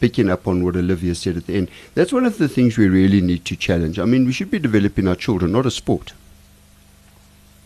picking 0.00 0.30
up 0.30 0.46
on 0.46 0.64
what 0.64 0.76
Olivia 0.76 1.14
said 1.14 1.36
at 1.36 1.46
the 1.46 1.56
end, 1.56 1.70
that's 1.94 2.12
one 2.12 2.24
of 2.24 2.38
the 2.38 2.48
things 2.48 2.78
we 2.78 2.88
really 2.88 3.20
need 3.20 3.44
to 3.46 3.56
challenge. 3.56 3.98
I 3.98 4.04
mean, 4.04 4.26
we 4.26 4.32
should 4.32 4.50
be 4.50 4.58
developing 4.58 5.08
our 5.08 5.16
children, 5.16 5.52
not 5.52 5.66
a 5.66 5.70
sport. 5.70 6.12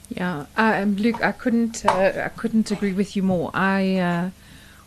Yeah, 0.08 0.46
uh, 0.56 0.84
Luke, 0.86 1.22
I 1.22 1.32
couldn't, 1.32 1.86
uh, 1.86 2.22
I 2.24 2.28
couldn't 2.28 2.70
agree 2.70 2.92
with 2.92 3.16
you 3.16 3.22
more. 3.22 3.50
I 3.54 3.96
uh, 3.96 4.30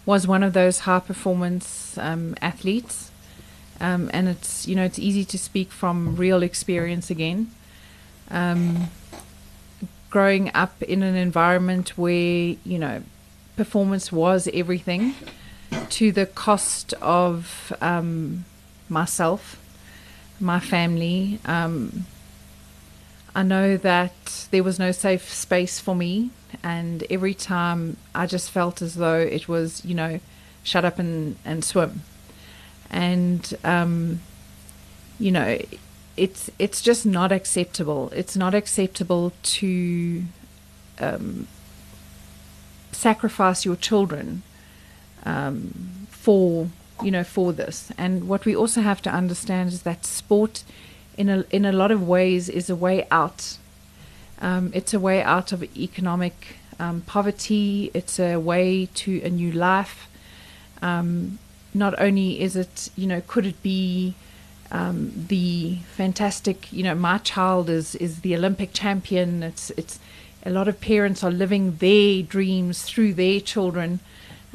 was 0.05 0.27
one 0.27 0.43
of 0.43 0.53
those 0.53 0.79
high 0.79 0.99
performance 0.99 1.97
um, 1.97 2.35
athletes, 2.41 3.11
um, 3.79 4.09
and 4.13 4.27
it's 4.27 4.67
you 4.67 4.75
know 4.75 4.83
it's 4.83 4.99
easy 4.99 5.25
to 5.25 5.37
speak 5.37 5.71
from 5.71 6.15
real 6.15 6.43
experience 6.43 7.09
again. 7.09 7.49
Um, 8.29 8.89
growing 10.11 10.51
up 10.53 10.81
in 10.83 11.01
an 11.01 11.15
environment 11.15 11.97
where 11.97 12.55
you 12.63 12.77
know 12.77 13.01
performance 13.55 14.11
was 14.11 14.47
everything 14.53 15.15
to 15.89 16.11
the 16.11 16.25
cost 16.25 16.93
of 17.01 17.73
um, 17.81 18.45
myself, 18.89 19.61
my 20.39 20.59
family. 20.59 21.39
Um, 21.45 22.05
I 23.35 23.43
know 23.43 23.77
that 23.77 24.47
there 24.51 24.63
was 24.63 24.79
no 24.79 24.91
safe 24.91 25.33
space 25.33 25.79
for 25.79 25.95
me, 25.95 26.31
and 26.63 27.03
every 27.09 27.33
time 27.33 27.97
I 28.13 28.25
just 28.27 28.49
felt 28.49 28.81
as 28.81 28.95
though 28.95 29.19
it 29.19 29.47
was, 29.47 29.83
you 29.83 29.93
know, 29.93 30.19
shut 30.63 30.85
up 30.85 30.99
and, 30.99 31.35
and 31.43 31.63
swim. 31.63 32.01
And, 32.89 33.53
um, 33.63 34.21
you 35.19 35.31
know, 35.31 35.59
it's 36.17 36.49
it's 36.57 36.81
just 36.81 37.05
not 37.05 37.31
acceptable. 37.31 38.09
It's 38.15 38.37
not 38.37 38.53
acceptable 38.53 39.33
to 39.43 40.23
um, 40.99 41.47
sacrifice 42.91 43.65
your 43.65 43.75
children 43.75 44.43
um, 45.25 46.07
for 46.09 46.69
you 47.03 47.11
know 47.11 47.23
for 47.23 47.53
this. 47.53 47.91
And 47.97 48.27
what 48.27 48.45
we 48.45 48.55
also 48.55 48.81
have 48.81 49.01
to 49.03 49.09
understand 49.09 49.69
is 49.69 49.81
that 49.83 50.05
sport, 50.05 50.63
in 51.17 51.29
a 51.29 51.45
in 51.49 51.65
a 51.65 51.71
lot 51.71 51.91
of 51.91 52.07
ways, 52.07 52.49
is 52.49 52.69
a 52.69 52.75
way 52.75 53.07
out. 53.11 53.57
Um, 54.41 54.71
it's 54.73 54.93
a 54.93 54.99
way 54.99 55.21
out 55.21 55.51
of 55.51 55.63
economic 55.77 56.57
um, 56.79 57.01
poverty. 57.01 57.91
It's 57.93 58.19
a 58.19 58.37
way 58.37 58.87
to 58.95 59.21
a 59.21 59.29
new 59.29 59.51
life. 59.51 60.07
Um, 60.81 61.39
not 61.73 61.93
only 61.99 62.39
is 62.39 62.55
it 62.55 62.89
you 62.95 63.07
know 63.07 63.21
could 63.27 63.45
it 63.45 63.61
be 63.61 64.13
um, 64.71 65.25
the 65.27 65.77
fantastic 65.95 66.71
you 66.71 66.83
know 66.83 66.95
my 66.95 67.17
child 67.17 67.69
is 67.69 67.95
is 67.95 68.21
the 68.21 68.35
Olympic 68.35 68.73
champion. 68.73 69.43
It's 69.43 69.71
it's 69.71 69.99
a 70.45 70.49
lot 70.49 70.67
of 70.67 70.79
parents 70.79 71.23
are 71.23 71.31
living 71.31 71.77
their 71.77 72.21
dreams 72.21 72.83
through 72.83 73.13
their 73.15 73.39
children 73.39 73.99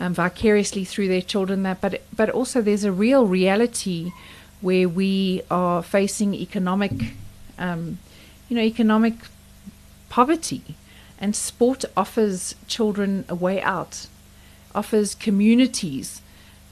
um, 0.00 0.14
vicariously 0.14 0.84
through 0.84 1.06
their 1.08 1.22
children 1.22 1.62
that 1.62 1.80
but 1.80 2.00
but 2.16 2.30
also 2.30 2.60
there's 2.60 2.84
a 2.84 2.90
real 2.90 3.26
reality 3.26 4.10
where 4.60 4.88
we 4.88 5.42
are 5.50 5.82
facing 5.82 6.34
economic 6.34 6.92
um, 7.58 7.98
you 8.48 8.56
know 8.56 8.62
economic 8.62 9.14
poverty. 10.08 10.62
And 11.22 11.36
sport 11.36 11.84
offers 11.98 12.54
children 12.66 13.26
a 13.28 13.34
way 13.34 13.60
out 13.60 14.06
offers 14.74 15.14
communities 15.14 16.22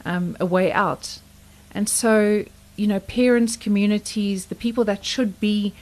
um, 0.04 0.36
a 0.40 0.46
way 0.46 0.72
out. 0.72 1.20
And 1.72 1.88
so 1.88 2.44
you 2.76 2.86
know 2.86 3.00
parents 3.00 3.56
communities 3.56 4.46
the 4.46 4.54
people 4.54 4.84
that 4.84 5.04
should 5.04 5.38
be 5.38 5.74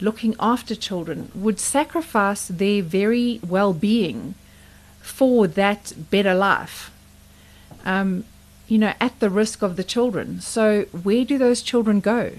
looking 0.00 0.34
after 0.38 0.74
children 0.74 1.30
would 1.34 1.58
sacrifice 1.58 2.48
their 2.48 2.82
very 2.82 3.40
well-being 3.46 4.34
for 5.00 5.46
that 5.46 5.92
better 6.10 6.34
life, 6.34 6.90
um, 7.84 8.24
you 8.68 8.78
know, 8.78 8.94
at 9.00 9.18
the 9.20 9.30
risk 9.30 9.62
of 9.62 9.76
the 9.76 9.84
children. 9.84 10.40
So, 10.40 10.84
where 11.02 11.24
do 11.24 11.38
those 11.38 11.62
children 11.62 12.00
go? 12.00 12.32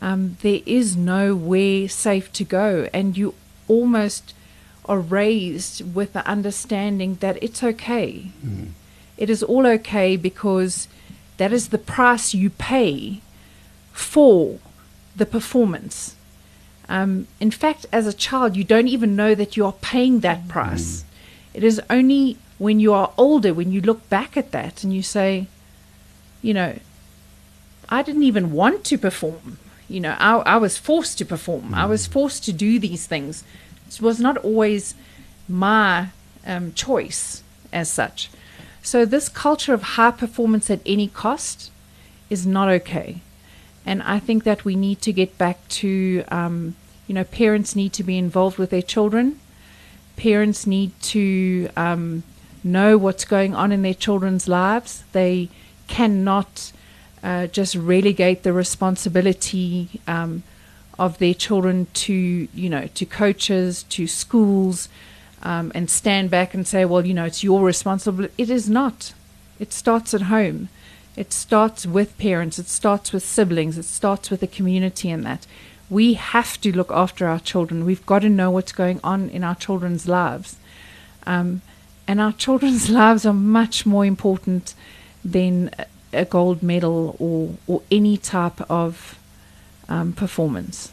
Um, 0.00 0.36
there 0.42 0.60
is 0.66 0.96
nowhere 0.96 1.88
safe 1.88 2.32
to 2.34 2.44
go, 2.44 2.88
and 2.92 3.16
you 3.16 3.34
almost 3.66 4.34
are 4.84 4.98
raised 4.98 5.94
with 5.94 6.12
the 6.12 6.26
understanding 6.26 7.16
that 7.16 7.42
it's 7.42 7.62
okay. 7.62 8.30
Mm. 8.44 8.68
It 9.16 9.28
is 9.28 9.42
all 9.42 9.66
okay 9.66 10.16
because 10.16 10.88
that 11.36 11.52
is 11.52 11.68
the 11.68 11.78
price 11.78 12.32
you 12.32 12.50
pay 12.50 13.20
for 13.92 14.58
the 15.14 15.26
performance. 15.26 16.14
Um, 16.88 17.26
in 17.38 17.50
fact, 17.50 17.84
as 17.92 18.06
a 18.06 18.12
child, 18.12 18.56
you 18.56 18.64
don't 18.64 18.88
even 18.88 19.14
know 19.14 19.34
that 19.34 19.56
you 19.56 19.66
are 19.66 19.72
paying 19.72 20.20
that 20.20 20.48
price. 20.48 21.02
Mm. 21.02 21.04
It 21.54 21.64
is 21.64 21.80
only 21.88 22.36
when 22.58 22.80
you 22.80 22.92
are 22.92 23.12
older, 23.16 23.54
when 23.54 23.72
you 23.72 23.80
look 23.80 24.08
back 24.08 24.36
at 24.36 24.52
that 24.52 24.82
and 24.82 24.92
you 24.92 25.02
say, 25.02 25.46
you 26.42 26.54
know, 26.54 26.78
I 27.88 28.02
didn't 28.02 28.24
even 28.24 28.52
want 28.52 28.84
to 28.84 28.98
perform. 28.98 29.58
You 29.88 30.00
know, 30.00 30.16
I, 30.18 30.36
I 30.38 30.56
was 30.58 30.76
forced 30.76 31.18
to 31.18 31.24
perform. 31.24 31.70
Mm. 31.70 31.74
I 31.74 31.86
was 31.86 32.06
mm. 32.06 32.12
forced 32.12 32.44
to 32.44 32.52
do 32.52 32.78
these 32.78 33.06
things. 33.06 33.44
It 33.88 34.00
was 34.02 34.20
not 34.20 34.36
always 34.38 34.94
my 35.48 36.08
um, 36.46 36.72
choice 36.74 37.42
as 37.72 37.90
such. 37.90 38.30
So, 38.82 39.04
this 39.04 39.28
culture 39.28 39.74
of 39.74 39.82
high 39.82 40.10
performance 40.10 40.70
at 40.70 40.80
any 40.84 41.08
cost 41.08 41.70
is 42.30 42.46
not 42.46 42.68
okay. 42.68 43.20
And 43.84 44.02
I 44.02 44.18
think 44.18 44.44
that 44.44 44.64
we 44.64 44.76
need 44.76 45.00
to 45.02 45.12
get 45.12 45.38
back 45.38 45.66
to, 45.68 46.24
um, 46.28 46.76
you 47.06 47.14
know, 47.14 47.24
parents 47.24 47.74
need 47.74 47.92
to 47.94 48.02
be 48.02 48.18
involved 48.18 48.58
with 48.58 48.70
their 48.70 48.82
children. 48.82 49.40
Parents 50.18 50.66
need 50.66 50.90
to 51.00 51.70
um, 51.76 52.24
know 52.62 52.98
what's 52.98 53.24
going 53.24 53.54
on 53.54 53.72
in 53.72 53.82
their 53.82 53.94
children's 53.94 54.48
lives. 54.48 55.04
They 55.12 55.48
cannot 55.86 56.72
uh, 57.22 57.46
just 57.46 57.74
relegate 57.74 58.42
the 58.42 58.52
responsibility 58.52 60.00
um, 60.06 60.42
of 60.98 61.18
their 61.18 61.34
children 61.34 61.86
to, 61.94 62.12
you 62.12 62.68
know, 62.68 62.88
to 62.94 63.06
coaches, 63.06 63.84
to 63.84 64.06
schools, 64.06 64.88
um, 65.42 65.70
and 65.74 65.88
stand 65.88 66.30
back 66.30 66.52
and 66.52 66.66
say, 66.66 66.84
well, 66.84 67.06
you 67.06 67.14
know, 67.14 67.24
it's 67.24 67.44
your 67.44 67.62
responsibility. 67.62 68.34
It 68.36 68.50
is 68.50 68.68
not. 68.68 69.14
It 69.60 69.72
starts 69.72 70.12
at 70.14 70.22
home. 70.22 70.68
It 71.16 71.32
starts 71.32 71.86
with 71.86 72.16
parents, 72.18 72.60
it 72.60 72.68
starts 72.68 73.12
with 73.12 73.24
siblings, 73.24 73.76
it 73.76 73.84
starts 73.84 74.30
with 74.30 74.38
the 74.38 74.46
community 74.46 75.10
and 75.10 75.26
that. 75.26 75.48
We 75.90 76.14
have 76.14 76.60
to 76.60 76.76
look 76.76 76.90
after 76.92 77.26
our 77.26 77.40
children. 77.40 77.84
We've 77.84 78.04
got 78.04 78.20
to 78.20 78.28
know 78.28 78.50
what's 78.50 78.72
going 78.72 79.00
on 79.02 79.30
in 79.30 79.42
our 79.42 79.54
children's 79.54 80.06
lives. 80.06 80.56
Um, 81.26 81.62
and 82.06 82.20
our 82.20 82.32
children's 82.32 82.90
lives 83.00 83.24
are 83.24 83.32
much 83.32 83.86
more 83.86 84.04
important 84.04 84.74
than 85.24 85.70
a 86.12 86.24
gold 86.24 86.62
medal 86.62 87.16
or, 87.18 87.56
or 87.66 87.82
any 87.90 88.16
type 88.16 88.60
of 88.70 89.18
um, 89.88 90.12
performance. 90.12 90.92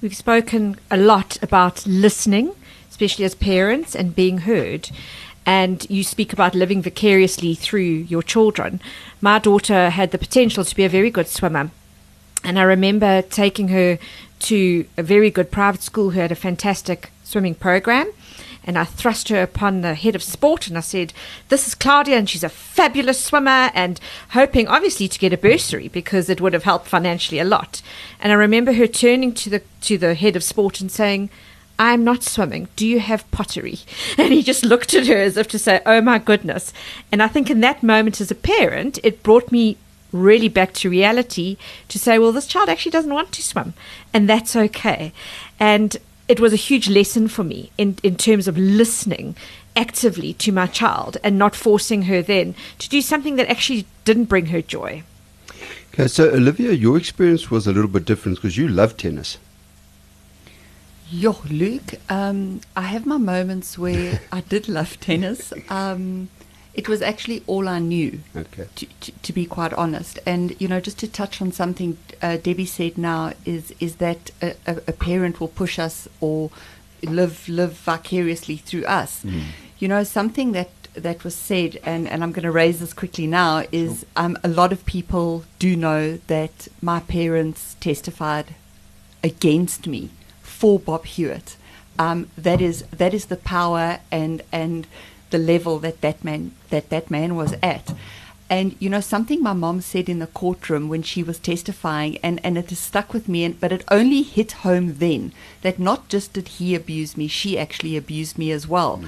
We've 0.00 0.16
spoken 0.16 0.78
a 0.90 0.96
lot 0.96 1.42
about 1.42 1.86
listening, 1.86 2.54
especially 2.88 3.24
as 3.24 3.34
parents, 3.34 3.96
and 3.96 4.14
being 4.14 4.38
heard 4.38 4.90
and 5.48 5.88
you 5.88 6.04
speak 6.04 6.34
about 6.34 6.54
living 6.54 6.82
vicariously 6.82 7.54
through 7.54 7.80
your 7.80 8.22
children. 8.22 8.82
My 9.22 9.38
daughter 9.38 9.88
had 9.88 10.10
the 10.10 10.18
potential 10.18 10.62
to 10.62 10.76
be 10.76 10.84
a 10.84 10.90
very 10.90 11.10
good 11.10 11.26
swimmer. 11.26 11.70
And 12.44 12.58
I 12.58 12.62
remember 12.62 13.22
taking 13.22 13.68
her 13.68 13.98
to 14.40 14.86
a 14.96 15.02
very 15.02 15.30
good 15.30 15.50
private 15.50 15.82
school 15.82 16.10
who 16.10 16.20
had 16.20 16.32
a 16.32 16.36
fantastic 16.36 17.10
swimming 17.24 17.54
program. 17.54 18.10
And 18.64 18.78
I 18.78 18.84
thrust 18.84 19.30
her 19.30 19.42
upon 19.42 19.80
the 19.80 19.94
head 19.94 20.14
of 20.14 20.22
sport 20.22 20.68
and 20.68 20.76
I 20.76 20.82
said, 20.82 21.14
This 21.48 21.66
is 21.66 21.74
Claudia, 21.74 22.18
and 22.18 22.28
she's 22.28 22.44
a 22.44 22.50
fabulous 22.50 23.24
swimmer, 23.24 23.70
and 23.72 23.98
hoping 24.30 24.68
obviously 24.68 25.08
to 25.08 25.18
get 25.18 25.32
a 25.32 25.38
bursary 25.38 25.88
because 25.88 26.28
it 26.28 26.40
would 26.40 26.52
have 26.52 26.64
helped 26.64 26.86
financially 26.86 27.38
a 27.38 27.46
lot. 27.46 27.80
And 28.20 28.30
I 28.30 28.34
remember 28.34 28.74
her 28.74 28.86
turning 28.86 29.32
to 29.34 29.48
the 29.48 29.62
to 29.82 29.96
the 29.96 30.14
head 30.14 30.36
of 30.36 30.44
sport 30.44 30.82
and 30.82 30.92
saying, 30.92 31.30
I'm 31.78 32.04
not 32.04 32.22
swimming. 32.22 32.68
Do 32.76 32.86
you 32.86 33.00
have 33.00 33.30
pottery? 33.30 33.78
And 34.18 34.32
he 34.34 34.42
just 34.42 34.64
looked 34.64 34.92
at 34.94 35.06
her 35.06 35.16
as 35.16 35.38
if 35.38 35.48
to 35.48 35.58
say, 35.58 35.80
Oh 35.86 36.02
my 36.02 36.18
goodness. 36.18 36.74
And 37.10 37.22
I 37.22 37.28
think 37.28 37.48
in 37.48 37.60
that 37.60 37.82
moment 37.82 38.20
as 38.20 38.30
a 38.30 38.34
parent, 38.34 38.98
it 39.02 39.22
brought 39.22 39.50
me 39.50 39.78
really 40.12 40.48
back 40.48 40.72
to 40.74 40.90
reality 40.90 41.56
to 41.88 41.98
say, 41.98 42.18
Well, 42.18 42.32
this 42.32 42.46
child 42.46 42.68
actually 42.68 42.92
doesn't 42.92 43.14
want 43.14 43.32
to 43.32 43.42
swim. 43.42 43.74
And 44.12 44.28
that's 44.28 44.56
okay. 44.56 45.12
And 45.60 45.96
it 46.28 46.40
was 46.40 46.52
a 46.52 46.56
huge 46.56 46.88
lesson 46.88 47.28
for 47.28 47.42
me 47.42 47.72
in, 47.78 47.96
in 48.02 48.16
terms 48.16 48.46
of 48.46 48.58
listening 48.58 49.34
actively 49.74 50.34
to 50.34 50.52
my 50.52 50.66
child 50.66 51.16
and 51.22 51.38
not 51.38 51.54
forcing 51.54 52.02
her 52.02 52.20
then 52.20 52.54
to 52.78 52.88
do 52.88 53.00
something 53.00 53.36
that 53.36 53.48
actually 53.48 53.86
didn't 54.04 54.24
bring 54.24 54.46
her 54.46 54.60
joy. 54.60 55.02
Okay, 55.94 56.08
so 56.08 56.30
Olivia, 56.30 56.72
your 56.72 56.96
experience 56.96 57.50
was 57.50 57.66
a 57.66 57.72
little 57.72 57.90
bit 57.90 58.04
different 58.04 58.38
because 58.38 58.56
you 58.56 58.68
love 58.68 58.96
tennis. 58.96 59.38
Yo, 61.10 61.36
Luke, 61.50 61.94
um, 62.10 62.60
I 62.76 62.82
have 62.82 63.06
my 63.06 63.16
moments 63.16 63.78
where 63.78 64.20
I 64.30 64.42
did 64.42 64.68
love 64.68 65.00
tennis. 65.00 65.54
Um, 65.70 66.28
it 66.78 66.88
was 66.88 67.02
actually 67.02 67.42
all 67.48 67.66
I 67.68 67.80
knew, 67.80 68.20
Okay. 68.36 68.68
to, 68.76 68.86
to, 68.86 69.10
to 69.26 69.32
be 69.32 69.44
quite 69.46 69.72
honest. 69.72 70.20
And 70.24 70.44
you 70.60 70.68
know, 70.68 70.80
just 70.80 70.98
to 71.00 71.08
touch 71.08 71.42
on 71.42 71.50
something 71.50 71.98
uh, 72.22 72.36
Debbie 72.36 72.66
said 72.66 72.96
now 72.96 73.32
is 73.44 73.74
is 73.80 73.96
that 73.96 74.30
a, 74.40 74.54
a, 74.92 74.92
parent 74.92 75.40
will 75.40 75.52
push 75.62 75.78
us 75.80 76.08
or 76.20 76.50
live 77.02 77.48
live 77.48 77.72
vicariously 77.72 78.56
through 78.56 78.84
us. 78.84 79.24
You 79.80 79.88
know, 79.88 80.04
something 80.04 80.52
that 80.52 80.70
that 80.94 81.24
was 81.24 81.34
said, 81.34 81.80
and, 81.84 82.08
and 82.08 82.22
I'm 82.22 82.32
going 82.32 82.44
to 82.44 82.50
raise 82.62 82.78
this 82.78 82.92
quickly 82.92 83.26
now, 83.26 83.64
is 83.72 84.06
um, 84.16 84.38
a 84.44 84.48
lot 84.48 84.72
of 84.72 84.86
people 84.86 85.44
do 85.58 85.76
know 85.76 86.18
that 86.28 86.68
my 86.80 87.00
parents 87.00 87.76
testified 87.80 88.54
against 89.24 89.86
me 89.88 90.10
for 90.42 90.78
Bob 90.78 91.06
Hewitt. 91.06 91.56
Um, 91.98 92.30
that 92.38 92.60
is 92.60 92.84
that 93.02 93.12
is 93.12 93.24
the 93.26 93.36
power 93.36 93.98
and 94.12 94.42
and 94.52 94.86
the 95.30 95.38
level 95.38 95.78
that 95.80 96.00
that 96.00 96.24
man 96.24 96.52
that 96.70 96.90
that 96.90 97.10
man 97.10 97.36
was 97.36 97.54
at. 97.62 97.94
And 98.50 98.76
you 98.78 98.88
know 98.88 99.00
something 99.00 99.42
my 99.42 99.52
mom 99.52 99.82
said 99.82 100.08
in 100.08 100.20
the 100.20 100.26
courtroom 100.26 100.88
when 100.88 101.02
she 101.02 101.22
was 101.22 101.38
testifying, 101.38 102.16
and, 102.18 102.40
and 102.42 102.56
it 102.56 102.70
has 102.70 102.78
stuck 102.78 103.12
with 103.12 103.28
me. 103.28 103.44
And, 103.44 103.60
but 103.60 103.72
it 103.72 103.84
only 103.90 104.22
hit 104.22 104.52
home 104.52 104.94
then 104.98 105.32
that 105.60 105.78
not 105.78 106.08
just 106.08 106.32
did 106.32 106.48
he 106.48 106.74
abuse 106.74 107.16
me, 107.16 107.28
she 107.28 107.58
actually 107.58 107.96
abused 107.96 108.38
me 108.38 108.50
as 108.50 108.66
well. 108.66 109.02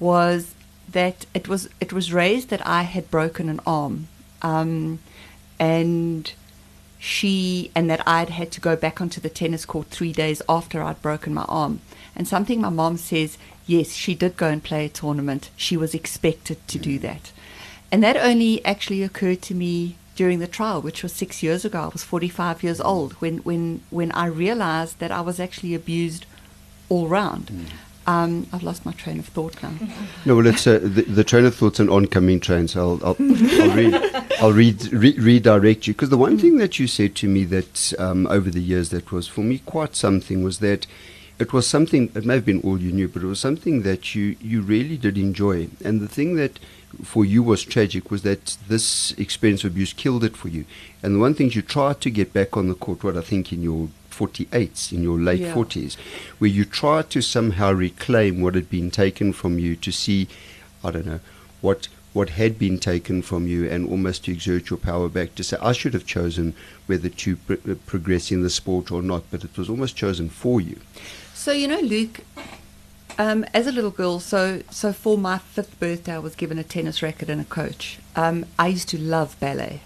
Was 0.00 0.54
that 0.90 1.26
it 1.34 1.46
was 1.46 1.68
it 1.80 1.92
was 1.92 2.12
raised 2.12 2.48
that 2.50 2.66
I 2.66 2.82
had 2.82 3.10
broken 3.10 3.48
an 3.48 3.60
arm, 3.64 4.08
um, 4.42 4.98
and 5.60 6.32
she 7.00 7.70
and 7.74 7.88
that 7.88 8.06
I'd 8.06 8.28
had 8.28 8.52
to 8.52 8.60
go 8.60 8.76
back 8.76 9.00
onto 9.00 9.22
the 9.22 9.30
tennis 9.30 9.64
court 9.64 9.88
three 9.88 10.12
days 10.12 10.42
after 10.48 10.82
I'd 10.82 11.00
broken 11.00 11.32
my 11.32 11.46
arm. 11.48 11.80
And 12.14 12.28
something 12.28 12.60
my 12.60 12.68
mom 12.68 12.98
says, 12.98 13.38
yes, 13.66 13.94
she 13.94 14.14
did 14.14 14.36
go 14.36 14.48
and 14.48 14.62
play 14.62 14.84
a 14.84 14.90
tournament. 14.90 15.48
She 15.56 15.78
was 15.78 15.94
expected 15.94 16.58
to 16.68 16.78
do 16.78 16.98
that. 16.98 17.32
And 17.90 18.04
that 18.04 18.18
only 18.18 18.62
actually 18.66 19.02
occurred 19.02 19.40
to 19.42 19.54
me 19.54 19.96
during 20.14 20.40
the 20.40 20.46
trial, 20.46 20.82
which 20.82 21.02
was 21.02 21.14
six 21.14 21.42
years 21.42 21.64
ago. 21.64 21.84
I 21.84 21.88
was 21.88 22.04
45 22.04 22.62
years 22.62 22.82
old 22.82 23.14
when, 23.14 23.38
when, 23.38 23.80
when 23.88 24.12
I 24.12 24.26
realized 24.26 24.98
that 24.98 25.10
I 25.10 25.22
was 25.22 25.40
actually 25.40 25.74
abused 25.74 26.26
all 26.90 27.08
round. 27.08 27.48
Hmm. 27.48 27.64
Um, 28.10 28.48
I've 28.52 28.64
lost 28.64 28.84
my 28.84 28.90
train 28.92 29.20
of 29.20 29.26
thought 29.26 29.62
now. 29.62 29.72
No, 30.26 30.34
well, 30.34 30.46
it's 30.48 30.66
uh, 30.66 30.80
the, 30.82 31.02
the 31.02 31.22
train 31.22 31.44
of 31.46 31.54
thought's 31.54 31.78
an 31.78 31.88
oncoming 31.88 32.40
train, 32.40 32.66
so 32.66 32.98
I'll 33.02 33.06
I'll, 33.08 33.16
I'll, 33.20 33.76
read, 33.76 33.94
I'll 34.40 34.52
read, 34.52 34.92
re- 34.92 35.18
redirect 35.18 35.86
you 35.86 35.94
because 35.94 36.10
the 36.10 36.16
one 36.16 36.36
thing 36.36 36.58
that 36.58 36.80
you 36.80 36.88
said 36.88 37.14
to 37.16 37.28
me 37.28 37.44
that 37.44 37.94
um, 38.00 38.26
over 38.26 38.50
the 38.50 38.60
years 38.60 38.90
that 38.90 39.12
was 39.12 39.28
for 39.28 39.42
me 39.42 39.58
quite 39.60 39.94
something 39.94 40.42
was 40.42 40.58
that 40.58 40.88
it 41.38 41.52
was 41.52 41.68
something. 41.68 42.10
It 42.16 42.26
may 42.26 42.34
have 42.34 42.44
been 42.44 42.60
all 42.62 42.80
you 42.80 42.90
knew, 42.90 43.06
but 43.06 43.22
it 43.22 43.26
was 43.26 43.38
something 43.38 43.82
that 43.82 44.14
you 44.16 44.36
you 44.40 44.60
really 44.60 44.96
did 44.96 45.16
enjoy. 45.16 45.68
And 45.84 46.00
the 46.00 46.08
thing 46.08 46.34
that 46.34 46.58
for 47.04 47.24
you 47.24 47.44
was 47.44 47.62
tragic 47.62 48.10
was 48.10 48.22
that 48.22 48.56
this 48.66 49.12
experience 49.12 49.62
of 49.62 49.70
abuse 49.70 49.92
killed 49.92 50.24
it 50.24 50.36
for 50.36 50.48
you. 50.48 50.64
And 51.00 51.14
the 51.14 51.20
one 51.20 51.34
thing 51.34 51.52
you 51.52 51.62
tried 51.62 52.00
to 52.00 52.10
get 52.10 52.32
back 52.32 52.56
on 52.56 52.66
the 52.66 52.74
court, 52.74 53.04
what 53.04 53.16
I 53.16 53.20
think 53.20 53.52
in 53.52 53.62
your 53.62 53.88
48s, 54.20 54.92
in 54.92 55.02
your 55.02 55.18
late 55.18 55.40
Yeah. 55.40 55.54
40s, 55.54 55.96
where 56.38 56.50
you 56.50 56.64
try 56.64 57.02
to 57.02 57.20
somehow 57.22 57.72
reclaim 57.72 58.40
what 58.40 58.54
had 58.54 58.68
been 58.68 58.90
taken 58.90 59.32
from 59.32 59.58
you 59.58 59.76
to 59.76 59.90
see, 59.90 60.28
I 60.84 60.90
don't 60.90 61.06
know, 61.06 61.20
what 61.60 61.88
what 62.12 62.30
had 62.30 62.58
been 62.58 62.76
taken 62.76 63.22
from 63.22 63.46
you 63.46 63.68
and 63.70 63.88
almost 63.88 64.24
to 64.24 64.32
exert 64.32 64.68
your 64.68 64.76
power 64.76 65.08
back 65.08 65.32
to 65.36 65.44
say, 65.44 65.56
I 65.62 65.70
should 65.70 65.94
have 65.94 66.04
chosen 66.04 66.54
whether 66.88 67.08
to 67.08 67.36
pr- 67.36 67.74
progress 67.86 68.32
in 68.32 68.42
the 68.42 68.50
sport 68.50 68.90
or 68.90 69.00
not, 69.00 69.22
but 69.30 69.44
it 69.44 69.56
was 69.56 69.68
almost 69.70 69.94
chosen 69.94 70.28
for 70.28 70.60
you. 70.60 70.80
So 71.34 71.52
you 71.52 71.68
know, 71.68 71.78
Luke, 71.78 72.18
um, 73.16 73.44
as 73.54 73.68
a 73.68 73.72
little 73.72 73.92
girl, 73.92 74.18
so 74.18 74.62
so 74.70 74.92
for 74.92 75.16
my 75.16 75.38
fifth 75.38 75.78
birthday, 75.78 76.14
I 76.14 76.18
was 76.18 76.34
given 76.34 76.58
a 76.58 76.64
tennis 76.64 77.00
racket 77.00 77.30
and 77.30 77.40
a 77.40 77.44
coach. 77.44 77.98
Um, 78.16 78.44
I 78.58 78.66
used 78.66 78.88
to 78.88 78.98
love 78.98 79.38
ballet, 79.38 79.82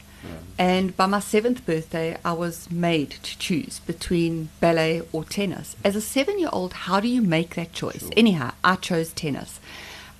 and 0.58 0.96
by 0.96 1.06
my 1.06 1.20
seventh 1.20 1.66
birthday, 1.66 2.16
I 2.24 2.32
was 2.32 2.70
made 2.70 3.10
to 3.10 3.38
choose 3.38 3.80
between 3.80 4.50
ballet 4.60 5.02
or 5.12 5.24
tennis. 5.24 5.76
As 5.84 5.96
a 5.96 6.00
seven-year-old, 6.00 6.72
how 6.72 7.00
do 7.00 7.08
you 7.08 7.22
make 7.22 7.54
that 7.56 7.72
choice? 7.72 8.08
Anyhow, 8.16 8.52
I 8.62 8.76
chose 8.76 9.12
tennis. 9.12 9.60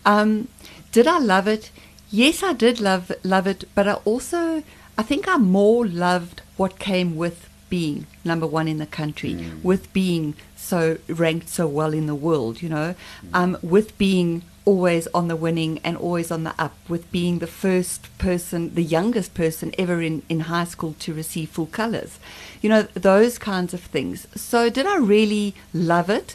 Um, 0.05 0.49
did 0.93 1.07
I 1.07 1.19
love 1.19 1.47
it? 1.47 1.71
Yes, 2.11 2.43
I 2.43 2.53
did 2.53 2.81
love 2.81 3.11
love 3.23 3.47
it, 3.47 3.65
but 3.75 3.89
I 3.89 3.95
also 4.05 4.63
I 4.97 5.03
think 5.03 5.27
I 5.27 5.37
more 5.37 5.87
loved 5.87 6.43
what 6.57 6.79
came 6.79 7.17
with 7.17 7.49
being 7.69 8.07
number 8.25 8.47
one 8.47 8.69
in 8.69 8.79
the 8.79 8.87
country, 8.87 9.35
with 9.63 9.93
being 9.93 10.35
so 10.57 10.99
ranked 11.09 11.49
so 11.49 11.67
well 11.67 11.93
in 11.93 12.07
the 12.07 12.15
world, 12.15 12.63
you 12.63 12.69
know, 12.69 12.95
um, 13.33 13.57
with 13.63 13.97
being 13.99 14.43
always 14.65 15.07
on 15.09 15.29
the 15.29 15.37
winning 15.37 15.79
and 15.85 15.97
always 15.97 16.31
on 16.31 16.45
the 16.45 16.55
up, 16.59 16.75
with 16.89 17.11
being 17.13 17.39
the 17.39 17.47
first 17.47 18.17
person, 18.19 18.75
the 18.75 18.83
youngest 18.83 19.35
person 19.35 19.75
ever 19.79 20.01
in, 20.01 20.23
in 20.29 20.41
high 20.41 20.65
school 20.65 20.95
to 21.01 21.13
receive 21.13 21.51
full 21.51 21.67
colors, 21.67 22.19
you 22.63 22.69
know, 22.69 22.83
those 22.95 23.39
kinds 23.39 23.75
of 23.75 23.81
things. 23.81 24.27
So, 24.35 24.71
did 24.71 24.87
I 24.87 24.97
really 24.97 25.55
love 25.73 26.09
it? 26.09 26.35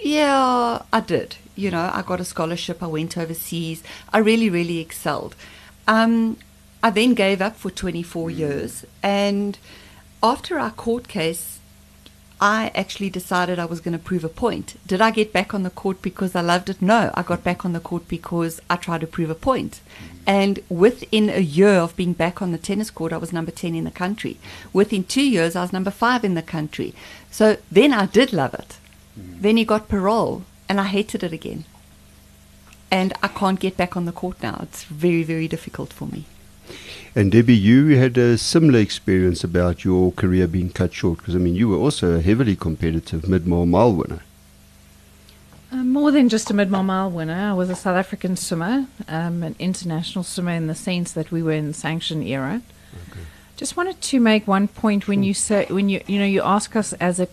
Yeah, 0.00 0.82
I 0.92 1.00
did. 1.00 1.36
You 1.54 1.70
know, 1.70 1.90
I 1.92 2.02
got 2.02 2.20
a 2.20 2.24
scholarship. 2.24 2.82
I 2.82 2.86
went 2.86 3.18
overseas. 3.18 3.82
I 4.12 4.18
really, 4.18 4.48
really 4.48 4.78
excelled. 4.78 5.36
Um, 5.86 6.38
I 6.82 6.90
then 6.90 7.14
gave 7.14 7.42
up 7.42 7.56
for 7.56 7.70
24 7.70 8.30
years. 8.30 8.86
And 9.02 9.58
after 10.22 10.58
our 10.58 10.70
court 10.70 11.08
case, 11.08 11.59
I 12.40 12.70
actually 12.74 13.10
decided 13.10 13.58
I 13.58 13.66
was 13.66 13.80
going 13.80 13.92
to 13.92 14.02
prove 14.02 14.24
a 14.24 14.28
point. 14.30 14.76
Did 14.86 15.02
I 15.02 15.10
get 15.10 15.30
back 15.30 15.52
on 15.52 15.62
the 15.62 15.70
court 15.70 16.00
because 16.00 16.34
I 16.34 16.40
loved 16.40 16.70
it? 16.70 16.80
No, 16.80 17.10
I 17.14 17.22
got 17.22 17.44
back 17.44 17.66
on 17.66 17.74
the 17.74 17.80
court 17.80 18.08
because 18.08 18.62
I 18.70 18.76
tried 18.76 19.02
to 19.02 19.06
prove 19.06 19.28
a 19.28 19.34
point. 19.34 19.82
And 20.26 20.60
within 20.70 21.28
a 21.28 21.40
year 21.40 21.74
of 21.74 21.96
being 21.96 22.14
back 22.14 22.40
on 22.40 22.52
the 22.52 22.58
tennis 22.58 22.90
court, 22.90 23.12
I 23.12 23.18
was 23.18 23.32
number 23.32 23.50
10 23.50 23.74
in 23.74 23.84
the 23.84 23.90
country. 23.90 24.38
Within 24.72 25.04
two 25.04 25.22
years, 25.22 25.54
I 25.54 25.60
was 25.60 25.72
number 25.72 25.90
five 25.90 26.24
in 26.24 26.34
the 26.34 26.42
country. 26.42 26.94
So 27.30 27.58
then 27.70 27.92
I 27.92 28.06
did 28.06 28.32
love 28.32 28.54
it. 28.54 28.78
Mm-hmm. 29.18 29.42
Then 29.42 29.56
he 29.58 29.64
got 29.66 29.88
parole, 29.88 30.44
and 30.66 30.80
I 30.80 30.84
hated 30.84 31.22
it 31.22 31.34
again. 31.34 31.64
And 32.90 33.12
I 33.22 33.28
can't 33.28 33.60
get 33.60 33.76
back 33.76 33.96
on 33.96 34.06
the 34.06 34.12
court 34.12 34.42
now. 34.42 34.60
It's 34.62 34.84
very, 34.84 35.22
very 35.22 35.46
difficult 35.46 35.92
for 35.92 36.06
me. 36.06 36.24
And 37.14 37.32
Debbie, 37.32 37.56
you 37.56 37.96
had 37.96 38.16
a 38.16 38.38
similar 38.38 38.78
experience 38.78 39.42
about 39.42 39.84
your 39.84 40.12
career 40.12 40.46
being 40.46 40.70
cut 40.70 40.94
short 40.94 41.18
because 41.18 41.34
I 41.34 41.38
mean 41.38 41.56
you 41.56 41.68
were 41.68 41.76
also 41.76 42.12
a 42.12 42.22
heavily 42.22 42.54
competitive 42.54 43.22
Midmar 43.22 43.66
mile 43.66 43.92
winner. 43.92 44.20
Uh, 45.72 45.84
more 45.84 46.10
than 46.10 46.28
just 46.28 46.50
a 46.50 46.54
Midmar 46.54 46.84
mile 46.84 47.10
winner, 47.10 47.50
I 47.50 47.52
was 47.52 47.68
a 47.68 47.74
South 47.74 47.96
African 47.96 48.36
swimmer, 48.36 48.86
um, 49.08 49.42
an 49.42 49.56
international 49.58 50.24
swimmer 50.24 50.52
in 50.52 50.68
the 50.68 50.74
sense 50.74 51.12
that 51.12 51.32
we 51.32 51.42
were 51.42 51.52
in 51.52 51.66
the 51.66 51.74
sanction 51.74 52.22
era. 52.22 52.62
Just 53.56 53.76
wanted 53.76 54.00
to 54.00 54.20
make 54.20 54.46
one 54.46 54.68
point 54.68 55.06
when 55.06 55.22
you 55.22 55.34
say 55.34 55.66
when 55.68 55.88
you 55.88 56.00
you 56.06 56.18
know 56.18 56.24
you 56.24 56.42
ask 56.42 56.74
us 56.74 56.92
as 56.94 57.20
a 57.20 57.28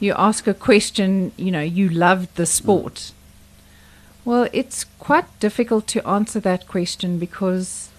you 0.00 0.14
ask 0.16 0.46
a 0.46 0.54
question, 0.54 1.32
you 1.36 1.50
know, 1.52 1.60
you 1.60 1.88
loved 1.88 2.34
the 2.36 2.46
sport. 2.46 3.12
Well, 4.24 4.48
it's 4.52 4.84
quite 4.98 5.26
difficult 5.40 5.86
to 5.88 6.06
answer 6.08 6.40
that 6.40 6.66
question 6.66 7.18
because 7.18 7.89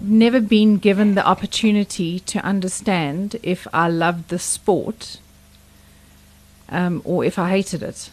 never 0.00 0.40
been 0.40 0.78
given 0.78 1.14
the 1.14 1.26
opportunity 1.26 2.20
to 2.20 2.38
understand 2.40 3.36
if 3.42 3.66
I 3.72 3.88
loved 3.88 4.28
the 4.28 4.38
sport 4.38 5.18
um, 6.68 7.02
or 7.04 7.24
if 7.24 7.38
I 7.38 7.50
hated 7.50 7.82
it. 7.82 8.10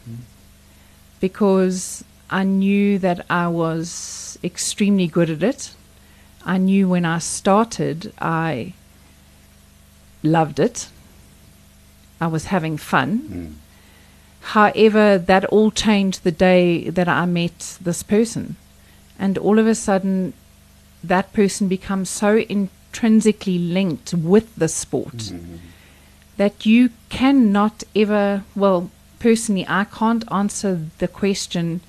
Because 1.20 2.04
I 2.30 2.44
knew 2.44 3.00
that 3.00 3.26
I 3.30 3.48
was 3.48 4.38
extremely 4.44 5.08
good 5.08 5.30
at 5.30 5.44
it. 5.44 5.74
I 6.46 6.58
knew 6.58 6.88
when 6.88 7.06
I 7.06 7.20
started, 7.20 8.14
I 8.20 8.74
loved 10.24 10.60
it. 10.60 10.90
I 12.22 12.28
was 12.28 12.46
having 12.46 12.78
fun. 12.78 13.60
However, 14.42 15.18
that 15.18 15.46
all 15.46 15.72
changed 15.72 16.24
the 16.24 16.32
day 16.32 16.90
that 16.90 17.08
I 17.08 17.26
met 17.26 17.78
this 17.82 18.04
person. 18.04 18.56
And 19.18 19.38
all 19.38 19.60
of 19.60 19.68
a 19.68 19.76
sudden, 19.76 20.34
that 21.04 21.34
person 21.34 21.68
becomes 21.68 22.10
so 22.10 22.38
intrinsically 22.38 23.58
linked 23.58 24.14
with 24.14 24.54
the 24.56 24.68
sport 24.68 25.18
mm-hmm. 25.18 25.58
that 26.38 26.66
you 26.66 26.90
cannot 27.10 27.84
ever, 27.96 28.44
well, 28.56 28.92
personally, 29.20 29.66
I 29.68 29.86
can't 29.86 30.30
answer 30.32 30.82
the 30.98 31.08
question, 31.08 31.82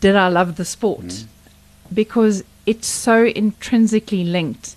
did 0.00 0.16
I 0.16 0.28
love 0.28 0.56
the 0.56 0.64
sport? 0.64 1.06
Mm-hmm. 1.06 1.94
Because 1.94 2.44
it's 2.64 2.86
so 2.86 3.24
intrinsically 3.24 4.24
linked. 4.24 4.76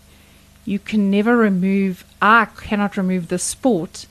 You 0.66 0.80
can 0.80 1.12
never 1.12 1.38
remove, 1.38 2.04
I 2.22 2.46
cannot 2.46 2.98
remove 2.98 3.28
the 3.28 3.40
sport 3.40 4.08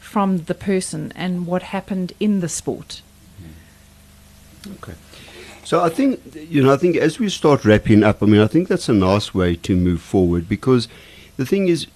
from 0.00 0.44
the 0.44 0.54
person 0.54 1.12
and 1.14 1.46
what 1.46 1.62
happened 1.62 2.12
in 2.18 2.40
the 2.40 2.48
sport. 2.48 3.02
Mm-hmm. 3.40 4.72
Okay. 4.74 4.94
So 5.64 5.80
I 5.80 5.88
think 5.88 6.20
you 6.34 6.62
know 6.62 6.72
I 6.72 6.76
think 6.76 6.96
as 6.96 7.18
we 7.18 7.28
start 7.28 7.64
wrapping 7.64 8.02
up, 8.02 8.22
I 8.22 8.26
mean 8.26 8.40
I 8.40 8.46
think 8.46 8.68
that's 8.68 8.88
a 8.88 8.92
nice 8.92 9.32
way 9.34 9.54
to 9.56 9.76
move 9.76 10.00
forward 10.00 10.48
because 10.48 10.88
the 11.36 11.46
thing 11.46 11.68
is, 11.68 11.86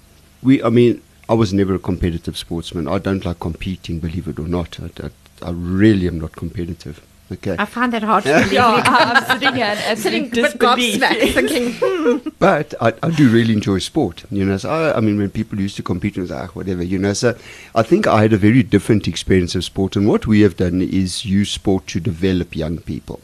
we 0.42 0.62
I 0.62 0.68
mean 0.68 1.02
I 1.28 1.34
was 1.34 1.52
never 1.52 1.74
a 1.74 1.78
competitive 1.78 2.36
sportsman. 2.36 2.86
I 2.86 2.98
don't 2.98 3.24
like 3.24 3.40
competing, 3.40 3.98
believe 3.98 4.28
it 4.28 4.38
or 4.38 4.46
not. 4.46 4.78
I, 4.80 4.90
I, 5.02 5.48
I 5.48 5.50
really 5.50 6.06
am 6.06 6.20
not 6.20 6.32
competitive. 6.32 7.04
Okay. 7.32 7.56
I 7.58 7.64
find 7.64 7.92
that 7.92 8.04
hard 8.04 8.22
to 8.24 8.32
believe. 8.32 8.52
Yeah, 8.52 8.66
I- 8.66 9.12
I'm 9.14 9.24
sitting 9.40 9.54
here 9.56 9.64
and 9.86 9.98
sitting 9.98 10.30
sitting 10.30 10.58
but 10.58 10.78
disbelief. 10.78 11.00
gobsmacked, 11.00 11.32
thinking, 11.34 11.72
hmm. 11.80 12.28
But 12.38 12.74
I, 12.80 12.92
I 13.02 13.10
do 13.10 13.28
really 13.28 13.52
enjoy 13.52 13.78
sport, 13.80 14.24
you 14.30 14.44
know. 14.44 14.56
So 14.58 14.70
I, 14.70 14.96
I 14.96 15.00
mean, 15.00 15.18
when 15.18 15.30
people 15.30 15.58
used 15.60 15.76
to 15.76 15.82
compete, 15.82 16.16
it 16.16 16.20
was 16.20 16.30
like, 16.30 16.50
ah, 16.50 16.52
whatever, 16.52 16.84
you 16.84 16.98
know. 16.98 17.12
So 17.14 17.36
I 17.74 17.82
think 17.82 18.06
I 18.06 18.22
had 18.22 18.32
a 18.32 18.36
very 18.36 18.62
different 18.62 19.08
experience 19.08 19.56
of 19.56 19.64
sport, 19.64 19.96
and 19.96 20.06
what 20.08 20.26
we 20.28 20.42
have 20.42 20.56
done 20.56 20.80
is 20.82 21.24
use 21.24 21.50
sport 21.50 21.88
to 21.88 22.00
develop 22.00 22.54
young 22.54 22.78
people. 22.78 23.20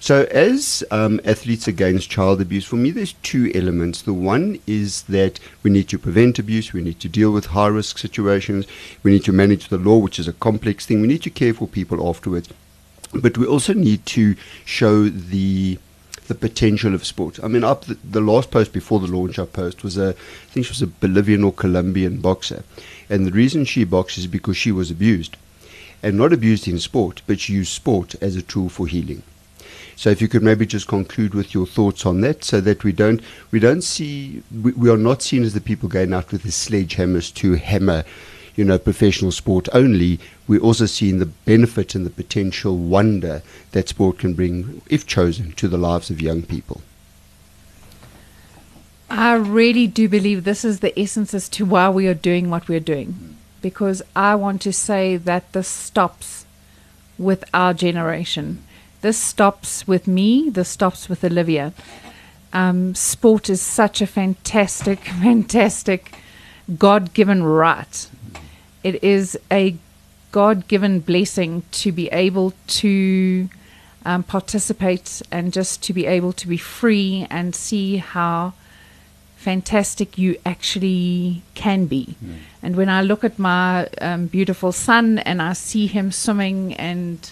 So 0.00 0.24
as 0.30 0.84
um, 0.90 1.18
athletes 1.24 1.66
against 1.66 2.10
child 2.10 2.40
abuse, 2.42 2.66
for 2.66 2.76
me, 2.76 2.90
there's 2.90 3.14
two 3.22 3.50
elements. 3.54 4.02
The 4.02 4.12
one 4.12 4.58
is 4.66 5.02
that 5.04 5.40
we 5.62 5.70
need 5.70 5.88
to 5.88 5.98
prevent 5.98 6.38
abuse, 6.38 6.74
we 6.74 6.82
need 6.82 7.00
to 7.00 7.08
deal 7.08 7.30
with 7.30 7.46
high 7.46 7.68
risk 7.68 7.96
situations, 7.96 8.66
we 9.02 9.12
need 9.12 9.24
to 9.24 9.32
manage 9.32 9.68
the 9.68 9.78
law, 9.78 9.96
which 9.96 10.18
is 10.18 10.28
a 10.28 10.34
complex 10.34 10.84
thing. 10.84 11.00
We 11.00 11.08
need 11.08 11.22
to 11.22 11.30
care 11.30 11.54
for 11.54 11.66
people 11.66 12.06
afterwards, 12.06 12.50
but 13.20 13.38
we 13.38 13.46
also 13.46 13.72
need 13.72 14.04
to 14.06 14.36
show 14.64 15.08
the 15.08 15.78
the 16.26 16.34
potential 16.34 16.94
of 16.94 17.04
sport. 17.04 17.38
I 17.42 17.48
mean, 17.48 17.64
up 17.64 17.84
the, 17.84 17.98
the 18.02 18.20
last 18.20 18.50
post 18.50 18.72
before 18.72 18.98
the 18.98 19.06
launch 19.06 19.38
I 19.38 19.44
post 19.44 19.84
was 19.84 19.98
a, 19.98 20.10
I 20.10 20.52
think 20.52 20.64
she 20.64 20.70
was 20.70 20.80
a 20.80 20.86
Bolivian 20.86 21.44
or 21.44 21.52
Colombian 21.52 22.20
boxer, 22.20 22.64
and 23.10 23.26
the 23.26 23.30
reason 23.30 23.64
she 23.64 23.84
boxes 23.84 24.24
is 24.24 24.30
because 24.30 24.56
she 24.56 24.72
was 24.72 24.90
abused, 24.90 25.36
and 26.02 26.16
not 26.16 26.32
abused 26.32 26.66
in 26.66 26.78
sport, 26.78 27.20
but 27.26 27.40
she 27.40 27.52
used 27.52 27.72
sport 27.72 28.14
as 28.22 28.36
a 28.36 28.42
tool 28.42 28.68
for 28.68 28.86
healing. 28.86 29.22
So 29.96 30.10
if 30.10 30.20
you 30.20 30.28
could 30.28 30.42
maybe 30.42 30.66
just 30.66 30.88
conclude 30.88 31.34
with 31.34 31.54
your 31.54 31.66
thoughts 31.66 32.04
on 32.04 32.20
that, 32.22 32.42
so 32.44 32.60
that 32.60 32.84
we 32.84 32.92
don't 32.92 33.20
we 33.50 33.60
don't 33.60 33.82
see 33.82 34.42
we, 34.62 34.72
we 34.72 34.90
are 34.90 34.96
not 34.96 35.22
seen 35.22 35.44
as 35.44 35.54
the 35.54 35.60
people 35.60 35.88
going 35.88 36.12
out 36.12 36.32
with 36.32 36.42
the 36.42 36.50
sledgehammers 36.50 37.32
to 37.34 37.54
hammer, 37.54 38.04
you 38.56 38.64
know, 38.64 38.78
professional 38.78 39.32
sport 39.32 39.68
only. 39.72 40.20
We're 40.46 40.60
also 40.60 40.86
seeing 40.86 41.18
the 41.18 41.26
benefit 41.26 41.94
and 41.94 42.06
the 42.06 42.10
potential 42.10 42.76
wonder 42.76 43.42
that 43.72 43.88
sport 43.88 44.18
can 44.18 44.34
bring, 44.34 44.82
if 44.88 45.06
chosen, 45.06 45.52
to 45.52 45.68
the 45.68 45.78
lives 45.78 46.10
of 46.10 46.20
young 46.20 46.42
people. 46.42 46.82
I 49.10 49.34
really 49.34 49.86
do 49.86 50.08
believe 50.08 50.44
this 50.44 50.64
is 50.64 50.80
the 50.80 50.98
essence 50.98 51.34
as 51.34 51.48
to 51.50 51.64
why 51.64 51.88
we 51.88 52.08
are 52.08 52.14
doing 52.14 52.50
what 52.50 52.68
we're 52.68 52.80
doing. 52.80 53.36
Because 53.60 54.02
I 54.14 54.34
want 54.34 54.60
to 54.62 54.72
say 54.72 55.16
that 55.16 55.52
this 55.52 55.68
stops 55.68 56.44
with 57.18 57.44
our 57.54 57.74
generation. 57.74 58.64
This 59.00 59.18
stops 59.18 59.86
with 59.86 60.08
me, 60.08 60.48
this 60.50 60.68
stops 60.68 61.08
with 61.08 61.24
Olivia. 61.24 61.72
Um, 62.52 62.94
sport 62.94 63.50
is 63.50 63.60
such 63.60 64.00
a 64.00 64.06
fantastic, 64.06 65.00
fantastic 65.22 66.16
God 66.78 67.12
given 67.12 67.42
right. 67.42 68.08
It 68.84 69.02
is 69.02 69.36
a 69.50 69.76
God 70.30 70.68
given 70.68 71.00
blessing 71.00 71.62
to 71.72 71.90
be 71.90 72.08
able 72.08 72.52
to 72.66 73.48
um, 74.04 74.22
participate 74.22 75.22
and 75.32 75.52
just 75.52 75.82
to 75.84 75.92
be 75.92 76.06
able 76.06 76.32
to 76.34 76.46
be 76.46 76.56
free 76.56 77.26
and 77.30 77.54
see 77.54 77.96
how 77.96 78.52
fantastic 79.36 80.16
you 80.18 80.36
actually 80.44 81.42
can 81.54 81.86
be. 81.86 82.14
And 82.62 82.76
when 82.76 82.88
I 82.88 83.02
look 83.02 83.24
at 83.24 83.38
my 83.38 83.86
um, 84.00 84.26
beautiful 84.26 84.72
son 84.72 85.18
and 85.18 85.40
I 85.42 85.52
see 85.52 85.86
him 85.86 86.12
swimming 86.12 86.74
and 86.74 87.30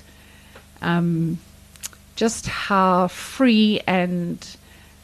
um, 0.83 1.38
just 2.17 2.47
how 2.47 3.09
free 3.09 3.81
and 3.87 4.57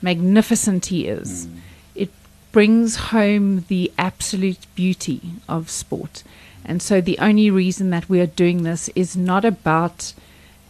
magnificent 0.02 0.86
he 0.86 1.06
is, 1.06 1.46
it 1.46 1.50
brings 2.52 2.96
home 2.96 3.64
the 3.68 3.92
absolute 3.98 4.66
beauty 4.74 5.20
of 5.48 5.70
sport. 5.70 6.22
And 6.64 6.82
so 6.82 7.00
the 7.00 7.18
only 7.18 7.50
reason 7.50 7.90
that 7.90 8.08
we 8.08 8.20
are 8.20 8.26
doing 8.26 8.62
this 8.62 8.88
is 8.94 9.16
not 9.16 9.44
about 9.44 10.12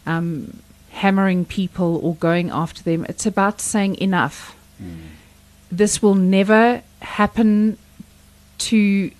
um, 0.05 0.61
hammering 0.91 1.45
people 1.45 1.99
or 2.03 2.15
going 2.15 2.49
after 2.49 2.83
them. 2.83 3.05
It's 3.09 3.25
about 3.25 3.61
saying 3.61 3.95
enough. 3.95 4.55
This 5.71 6.01
will 6.01 6.15
never 6.15 6.81
happen 7.01 7.77
to, 8.59 9.11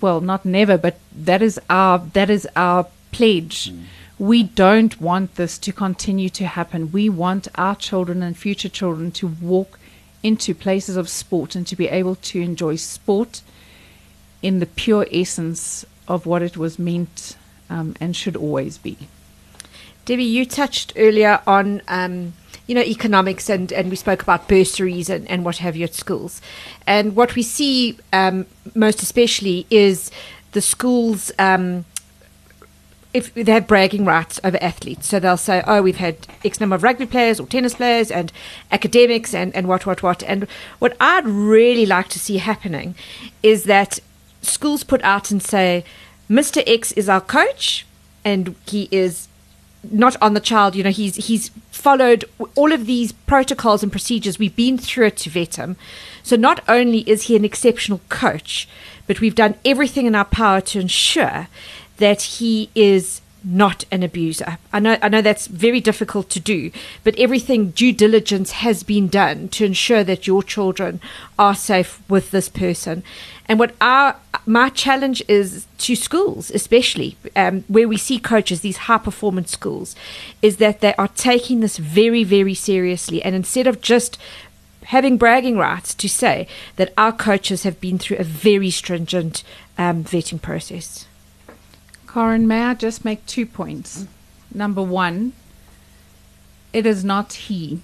well, 0.00 0.20
not 0.20 0.44
never, 0.44 0.76
but 0.76 0.98
that 1.14 1.42
is 1.42 1.60
our 1.70 1.98
that 2.12 2.30
is 2.30 2.48
our 2.56 2.86
pledge. 3.12 3.72
We 4.18 4.42
don't 4.42 5.00
want 5.00 5.34
this 5.36 5.58
to 5.58 5.72
continue 5.72 6.28
to 6.30 6.46
happen. 6.46 6.92
We 6.92 7.08
want 7.08 7.48
our 7.56 7.74
children 7.74 8.22
and 8.22 8.36
future 8.36 8.68
children 8.68 9.10
to 9.12 9.26
walk 9.26 9.78
into 10.24 10.54
places 10.54 10.96
of 10.96 11.08
sport 11.08 11.54
and 11.54 11.66
to 11.66 11.76
be 11.76 11.86
able 11.86 12.16
to 12.16 12.40
enjoy 12.40 12.74
sport 12.74 13.42
in 14.42 14.58
the 14.58 14.66
pure 14.66 15.06
essence 15.12 15.84
of 16.08 16.26
what 16.26 16.42
it 16.42 16.56
was 16.56 16.78
meant 16.78 17.36
um, 17.70 17.94
and 18.00 18.16
should 18.16 18.34
always 18.34 18.78
be. 18.78 18.96
Debbie, 20.06 20.24
you 20.24 20.44
touched 20.44 20.92
earlier 20.96 21.40
on, 21.46 21.82
um, 21.88 22.32
you 22.66 22.74
know, 22.74 22.82
economics, 22.82 23.48
and, 23.48 23.72
and 23.72 23.90
we 23.90 23.96
spoke 23.96 24.22
about 24.22 24.48
bursaries 24.48 25.08
and, 25.08 25.28
and 25.30 25.44
what 25.44 25.58
have 25.58 25.76
you 25.76 25.84
at 25.84 25.94
schools. 25.94 26.40
And 26.86 27.14
what 27.14 27.34
we 27.34 27.42
see 27.42 27.98
um, 28.12 28.46
most 28.74 29.02
especially 29.02 29.66
is 29.70 30.10
the 30.52 30.60
schools. 30.60 31.30
Um, 31.38 31.84
if 33.14 33.32
they 33.32 33.52
have 33.52 33.68
bragging 33.68 34.04
rights 34.04 34.40
over 34.42 34.58
athletes, 34.60 35.06
so 35.06 35.20
they'll 35.20 35.36
say, 35.36 35.62
"Oh, 35.66 35.80
we've 35.80 35.96
had 35.96 36.16
X 36.44 36.60
number 36.60 36.74
of 36.76 36.82
rugby 36.82 37.06
players 37.06 37.38
or 37.38 37.46
tennis 37.46 37.74
players 37.74 38.10
and 38.10 38.32
academics 38.72 39.32
and, 39.32 39.54
and 39.54 39.68
what 39.68 39.86
what 39.86 40.02
what." 40.02 40.22
And 40.24 40.48
what 40.80 40.96
I'd 41.00 41.24
really 41.26 41.86
like 41.86 42.08
to 42.08 42.18
see 42.18 42.38
happening 42.38 42.96
is 43.42 43.64
that 43.64 44.00
schools 44.42 44.82
put 44.82 45.02
out 45.02 45.30
and 45.30 45.40
say, 45.40 45.84
"Mr. 46.28 46.62
X 46.66 46.92
is 46.92 47.08
our 47.08 47.20
coach, 47.20 47.86
and 48.24 48.56
he 48.66 48.88
is 48.90 49.28
not 49.90 50.16
on 50.20 50.34
the 50.34 50.40
child. 50.40 50.74
You 50.74 50.82
know, 50.82 50.90
he's 50.90 51.14
he's 51.16 51.50
followed 51.70 52.24
all 52.56 52.72
of 52.72 52.86
these 52.86 53.12
protocols 53.12 53.82
and 53.82 53.92
procedures. 53.92 54.38
We've 54.38 54.56
been 54.56 54.76
through 54.76 55.06
it 55.06 55.16
to 55.18 55.30
vet 55.30 55.56
him. 55.56 55.76
So 56.22 56.36
not 56.36 56.64
only 56.68 57.00
is 57.00 57.24
he 57.24 57.36
an 57.36 57.44
exceptional 57.44 58.00
coach, 58.08 58.68
but 59.06 59.20
we've 59.20 59.34
done 59.34 59.54
everything 59.64 60.06
in 60.06 60.14
our 60.14 60.24
power 60.24 60.60
to 60.62 60.80
ensure 60.80 61.48
that 61.98 62.22
he 62.22 62.70
is 62.74 63.20
not 63.44 63.84
an 63.92 64.02
abuser. 64.02 64.56
I 64.72 64.80
know 64.80 64.96
I 65.02 65.08
know 65.08 65.20
that's 65.20 65.46
very 65.46 65.80
difficult 65.80 66.30
to 66.30 66.40
do, 66.40 66.70
but 67.04 67.14
everything 67.18 67.70
due 67.70 67.92
diligence 67.92 68.52
has 68.52 68.82
been 68.82 69.08
done 69.08 69.48
to 69.50 69.66
ensure 69.66 70.02
that 70.04 70.26
your 70.26 70.42
children 70.42 71.00
are 71.38 71.54
safe 71.54 72.00
with 72.08 72.30
this 72.30 72.48
person. 72.48 73.02
And 73.46 73.58
what 73.58 73.74
our 73.80 74.16
my 74.46 74.70
challenge 74.70 75.22
is 75.28 75.66
to 75.78 75.94
schools, 75.94 76.50
especially 76.50 77.16
um, 77.36 77.64
where 77.68 77.86
we 77.86 77.98
see 77.98 78.18
coaches, 78.18 78.62
these 78.62 78.78
high 78.88 78.98
performance 78.98 79.50
schools, 79.50 79.94
is 80.40 80.56
that 80.56 80.80
they 80.80 80.94
are 80.94 81.08
taking 81.08 81.60
this 81.60 81.76
very 81.76 82.24
very 82.24 82.54
seriously, 82.54 83.22
and 83.22 83.34
instead 83.34 83.66
of 83.66 83.82
just 83.82 84.18
having 84.84 85.16
bragging 85.16 85.56
rights 85.56 85.94
to 85.94 86.08
say 86.08 86.46
that 86.76 86.92
our 86.96 87.12
coaches 87.12 87.62
have 87.62 87.80
been 87.80 87.98
through 87.98 88.18
a 88.18 88.24
very 88.24 88.70
stringent 88.70 89.42
um, 89.78 90.04
vetting 90.04 90.40
process. 90.40 91.06
Corin, 92.14 92.46
may 92.46 92.62
I 92.62 92.74
just 92.74 93.04
make 93.04 93.26
two 93.26 93.44
points? 93.44 94.06
Number 94.54 94.80
one, 94.80 95.32
it 96.72 96.86
is 96.86 97.04
not 97.04 97.32
he. 97.32 97.80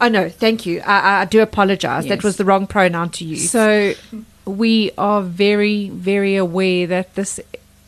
Oh 0.00 0.08
no, 0.08 0.28
thank 0.28 0.66
you. 0.66 0.80
I, 0.80 1.20
I 1.20 1.24
do 1.26 1.40
apologize. 1.42 2.08
That 2.08 2.24
was 2.24 2.38
the 2.38 2.44
wrong 2.44 2.66
pronoun 2.66 3.10
to 3.10 3.24
use. 3.24 3.48
So 3.48 3.94
we 4.44 4.90
are 4.98 5.22
very, 5.22 5.90
very 5.90 6.34
aware 6.34 6.88
that 6.88 7.14
this 7.14 7.38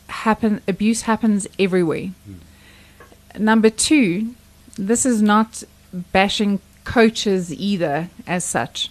happen 0.09 0.61
abuse 0.69 1.03
happens 1.03 1.49
everywhere. 1.59 2.13
Hmm. 2.25 3.45
Number 3.45 3.69
two, 3.69 4.37
this 4.79 5.05
is 5.05 5.21
not 5.21 5.65
bashing 5.93 6.61
coaches 6.85 7.53
either 7.53 8.11
as 8.29 8.45
such. 8.45 8.90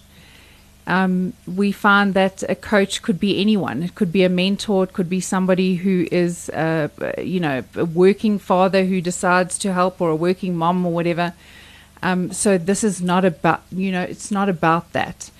Um, 0.96 1.32
we 1.46 1.70
find 1.72 2.14
that 2.14 2.42
a 2.48 2.56
coach 2.56 2.94
could 3.02 3.20
be 3.20 3.40
anyone. 3.40 3.84
It 3.88 3.94
could 3.94 4.12
be 4.18 4.24
a 4.24 4.28
mentor. 4.28 4.84
It 4.84 4.92
could 4.92 5.08
be 5.08 5.20
somebody 5.20 5.70
who 5.76 5.96
is, 6.10 6.50
uh, 6.50 6.88
you 7.34 7.38
know, 7.38 7.62
a 7.76 7.84
working 7.84 8.40
father 8.40 8.82
who 8.90 9.00
decides 9.00 9.56
to 9.58 9.72
help, 9.72 10.00
or 10.00 10.10
a 10.10 10.16
working 10.16 10.56
mom, 10.56 10.84
or 10.86 10.92
whatever. 10.92 11.32
Um, 12.02 12.32
so 12.32 12.58
this 12.58 12.82
is 12.82 13.00
not 13.00 13.24
about, 13.24 13.60
you 13.70 13.92
know, 13.92 14.02
it's 14.02 14.30
not 14.30 14.48
about 14.48 14.92
that. 14.92 15.30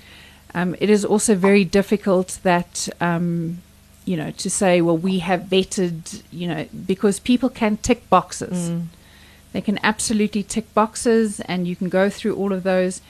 Um, 0.55 0.77
it 0.79 0.91
is 0.91 1.05
also 1.05 1.35
very 1.35 1.65
difficult 1.65 2.39
that, 2.43 2.89
um, 3.01 3.59
you 4.05 4.17
know, 4.17 4.31
to 4.31 4.49
say, 4.51 4.81
well, 4.81 4.99
we 4.99 5.19
have 5.21 5.41
vetted, 5.51 6.23
you 6.31 6.47
know, 6.47 6.67
because 6.87 7.19
people 7.19 7.49
can 7.49 7.77
tick 7.79 8.09
boxes. 8.09 8.71
They 9.53 9.61
can 9.61 9.79
absolutely 9.83 10.45
tick 10.45 10.73
boxes, 10.75 11.41
and 11.41 11.67
you 11.67 11.75
can 11.75 11.89
go 11.89 12.09
through 12.09 12.37
all 12.37 12.53
of 12.53 12.63
those. 12.63 13.03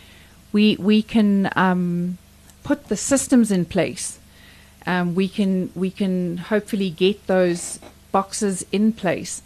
We 0.53 0.77
we 0.91 1.03
can 1.03 1.51
um, 1.55 2.17
put 2.63 2.89
the 2.89 2.97
systems 2.97 3.51
in 3.51 3.65
place. 3.65 4.19
Um, 4.87 5.15
we 5.15 5.29
can 5.29 5.71
we 5.75 5.91
can 5.91 6.39
hopefully 6.39 6.91
get 6.91 7.27
those 7.27 7.79
boxes 8.13 8.65
in 8.73 8.93
place, 8.93 9.43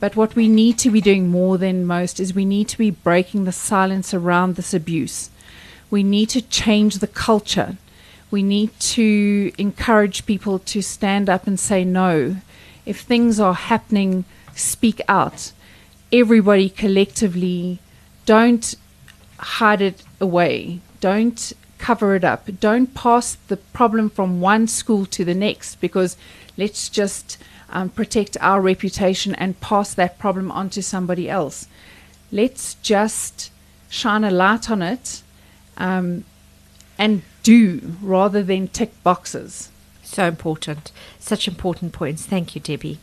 But 0.00 0.14
what 0.14 0.36
we 0.36 0.48
need 0.48 0.78
to 0.78 0.90
be 0.90 1.00
doing 1.00 1.28
more 1.28 1.58
than 1.58 1.84
most 1.84 2.20
is 2.20 2.34
we 2.34 2.44
need 2.44 2.68
to 2.68 2.78
be 2.78 2.90
breaking 2.90 3.44
the 3.44 3.52
silence 3.52 4.14
around 4.14 4.54
this 4.54 4.72
abuse. 4.72 5.30
We 5.90 6.02
need 6.02 6.28
to 6.30 6.42
change 6.42 6.98
the 6.98 7.08
culture. 7.08 7.76
We 8.30 8.42
need 8.42 8.78
to 8.80 9.52
encourage 9.58 10.26
people 10.26 10.58
to 10.60 10.82
stand 10.82 11.28
up 11.28 11.46
and 11.46 11.58
say 11.58 11.84
no. 11.84 12.36
If 12.86 13.00
things 13.00 13.40
are 13.40 13.54
happening, 13.54 14.24
speak 14.54 15.00
out. 15.08 15.52
Everybody 16.12 16.68
collectively, 16.68 17.80
don't 18.24 18.74
hide 19.38 19.82
it 19.82 20.04
away. 20.20 20.80
Don't 21.00 21.52
cover 21.78 22.14
it 22.14 22.24
up. 22.24 22.48
Don't 22.60 22.94
pass 22.94 23.36
the 23.48 23.56
problem 23.56 24.10
from 24.10 24.40
one 24.40 24.66
school 24.66 25.06
to 25.06 25.24
the 25.24 25.34
next 25.34 25.76
because 25.76 26.16
let's 26.56 26.88
just 26.88 27.38
um, 27.70 27.88
protect 27.88 28.36
our 28.40 28.60
reputation 28.60 29.34
and 29.36 29.60
pass 29.60 29.94
that 29.94 30.18
problem 30.18 30.50
on 30.50 30.70
to 30.70 30.82
somebody 30.82 31.28
else. 31.28 31.68
Let's 32.30 32.74
just 32.74 33.50
shine 33.88 34.24
a 34.24 34.30
light 34.30 34.70
on 34.70 34.82
it 34.82 35.22
um, 35.76 36.24
and 36.98 37.22
do 37.42 37.94
rather 38.02 38.42
than 38.42 38.68
tick 38.68 38.92
boxes. 39.02 39.70
So 40.02 40.26
important. 40.26 40.90
Such 41.18 41.48
important 41.48 41.92
points. 41.92 42.26
Thank 42.26 42.54
you, 42.54 42.60
Debbie. 42.60 42.98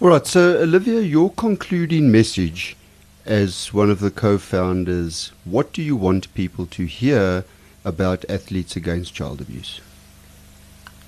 All 0.00 0.08
right, 0.08 0.26
so 0.26 0.58
Olivia, 0.60 1.00
your 1.00 1.30
concluding 1.30 2.10
message 2.10 2.76
as 3.24 3.72
one 3.72 3.90
of 3.90 4.00
the 4.00 4.10
co 4.10 4.38
founders, 4.38 5.32
what 5.44 5.72
do 5.72 5.82
you 5.82 5.96
want 5.96 6.32
people 6.34 6.66
to 6.66 6.84
hear 6.84 7.44
about 7.84 8.24
Athletes 8.28 8.76
Against 8.76 9.14
Child 9.14 9.40
Abuse? 9.40 9.80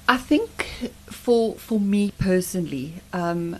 I 0.09 0.19
think 0.19 0.93
for 1.07 1.55
for 1.55 1.81
me 1.81 2.13
personally, 2.19 2.95
um, 3.13 3.59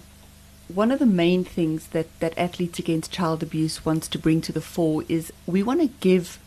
one 0.69 0.91
of 0.91 0.99
the 0.99 1.07
main 1.07 1.45
things 1.45 1.89
that, 1.89 2.07
that 2.21 2.37
Athletes 2.37 2.79
Against 2.79 3.13
Child 3.13 3.43
Abuse 3.43 3.85
wants 3.85 4.09
to 4.09 4.19
bring 4.19 4.41
to 4.43 4.53
the 4.53 4.61
fore 4.61 5.05
is 5.09 5.33
we 5.47 5.63
want 5.63 5.81
to 5.81 5.89
give 6.01 6.39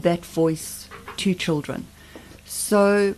that 0.00 0.24
voice 0.24 0.88
to 1.18 1.34
children. 1.34 1.86
So, 2.46 3.14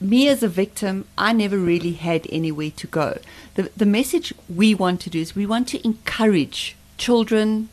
me 0.00 0.28
as 0.28 0.42
a 0.42 0.48
victim, 0.48 1.06
I 1.16 1.32
never 1.32 1.58
really 1.58 1.92
had 1.92 2.26
anywhere 2.30 2.70
to 2.76 2.86
go. 2.86 3.18
The, 3.54 3.70
the 3.76 3.86
message 3.86 4.32
we 4.48 4.74
want 4.74 5.00
to 5.02 5.10
do 5.10 5.20
is 5.20 5.36
we 5.36 5.46
want 5.46 5.68
to 5.68 5.84
encourage 5.84 6.74
children 6.96 7.68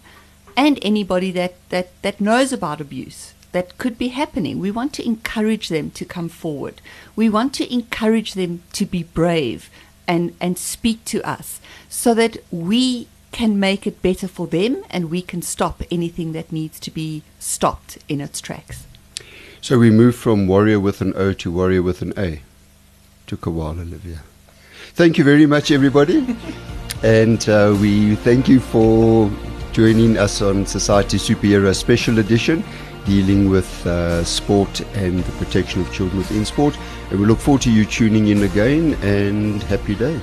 and 0.56 0.78
anybody 0.82 1.32
that, 1.32 1.56
that, 1.70 2.00
that 2.02 2.22
knows 2.22 2.52
about 2.52 2.82
abuse 2.82 3.34
that 3.58 3.80
could 3.80 3.98
be 3.98 4.10
happening. 4.10 4.60
We 4.60 4.70
want 4.70 4.94
to 4.94 5.04
encourage 5.04 5.70
them 5.70 5.90
to 5.90 6.06
come 6.06 6.30
forward. 6.30 6.80
We 7.16 7.28
want 7.28 7.56
to 7.56 7.74
encourage 7.74 8.36
them 8.36 8.62
to 8.74 8.86
be 8.86 9.02
brave 9.02 9.72
and, 10.08 10.36
and 10.40 10.60
speak 10.60 11.04
to 11.06 11.28
us 11.28 11.60
so 11.90 12.14
that 12.14 12.38
we 12.52 13.08
can 13.32 13.60
make 13.60 13.88
it 13.88 14.04
better 14.04 14.28
for 14.28 14.46
them 14.46 14.84
and 14.92 15.10
we 15.10 15.24
can 15.24 15.42
stop 15.42 15.82
anything 15.90 16.34
that 16.34 16.52
needs 16.52 16.80
to 16.82 16.92
be 16.92 17.24
stopped 17.40 17.98
in 18.08 18.22
its 18.22 18.40
tracks. 18.40 18.86
So 19.60 19.80
we 19.80 19.90
move 19.90 20.16
from 20.16 20.46
warrior 20.48 20.80
with 20.80 21.02
an 21.02 21.14
O 21.16 21.34
to 21.34 21.52
warrior 21.52 21.82
with 21.82 22.04
an 22.04 22.14
A. 22.16 22.42
Took 23.26 23.48
a 23.48 23.50
while, 23.50 23.80
Olivia. 23.80 24.20
Thank 24.94 25.18
you 25.18 25.24
very 25.24 25.48
much, 25.48 25.72
everybody. 25.72 26.38
and 27.02 27.42
uh, 27.50 27.76
we 27.82 28.18
thank 28.18 28.48
you 28.48 28.60
for 28.60 29.32
joining 29.72 30.16
us 30.16 30.44
on 30.44 30.68
Society 30.68 31.18
Superhero 31.18 31.76
Special 31.76 32.20
Edition 32.20 32.64
dealing 33.08 33.50
with 33.50 33.88
uh, 33.88 34.24
sport 34.24 34.82
and 34.96 35.24
the 35.24 35.32
protection 35.44 35.82
of 35.82 35.92
children 35.92 36.18
within 36.20 36.46
sport. 36.46 36.78
And 37.10 37.20
we 37.20 37.26
look 37.26 37.40
forward 37.40 37.64
to 37.64 37.72
you 37.72 37.86
tuning 37.86 38.28
in 38.28 38.44
again 38.44 38.94
and 39.02 39.64
happy 39.64 39.96
day. 39.96 40.22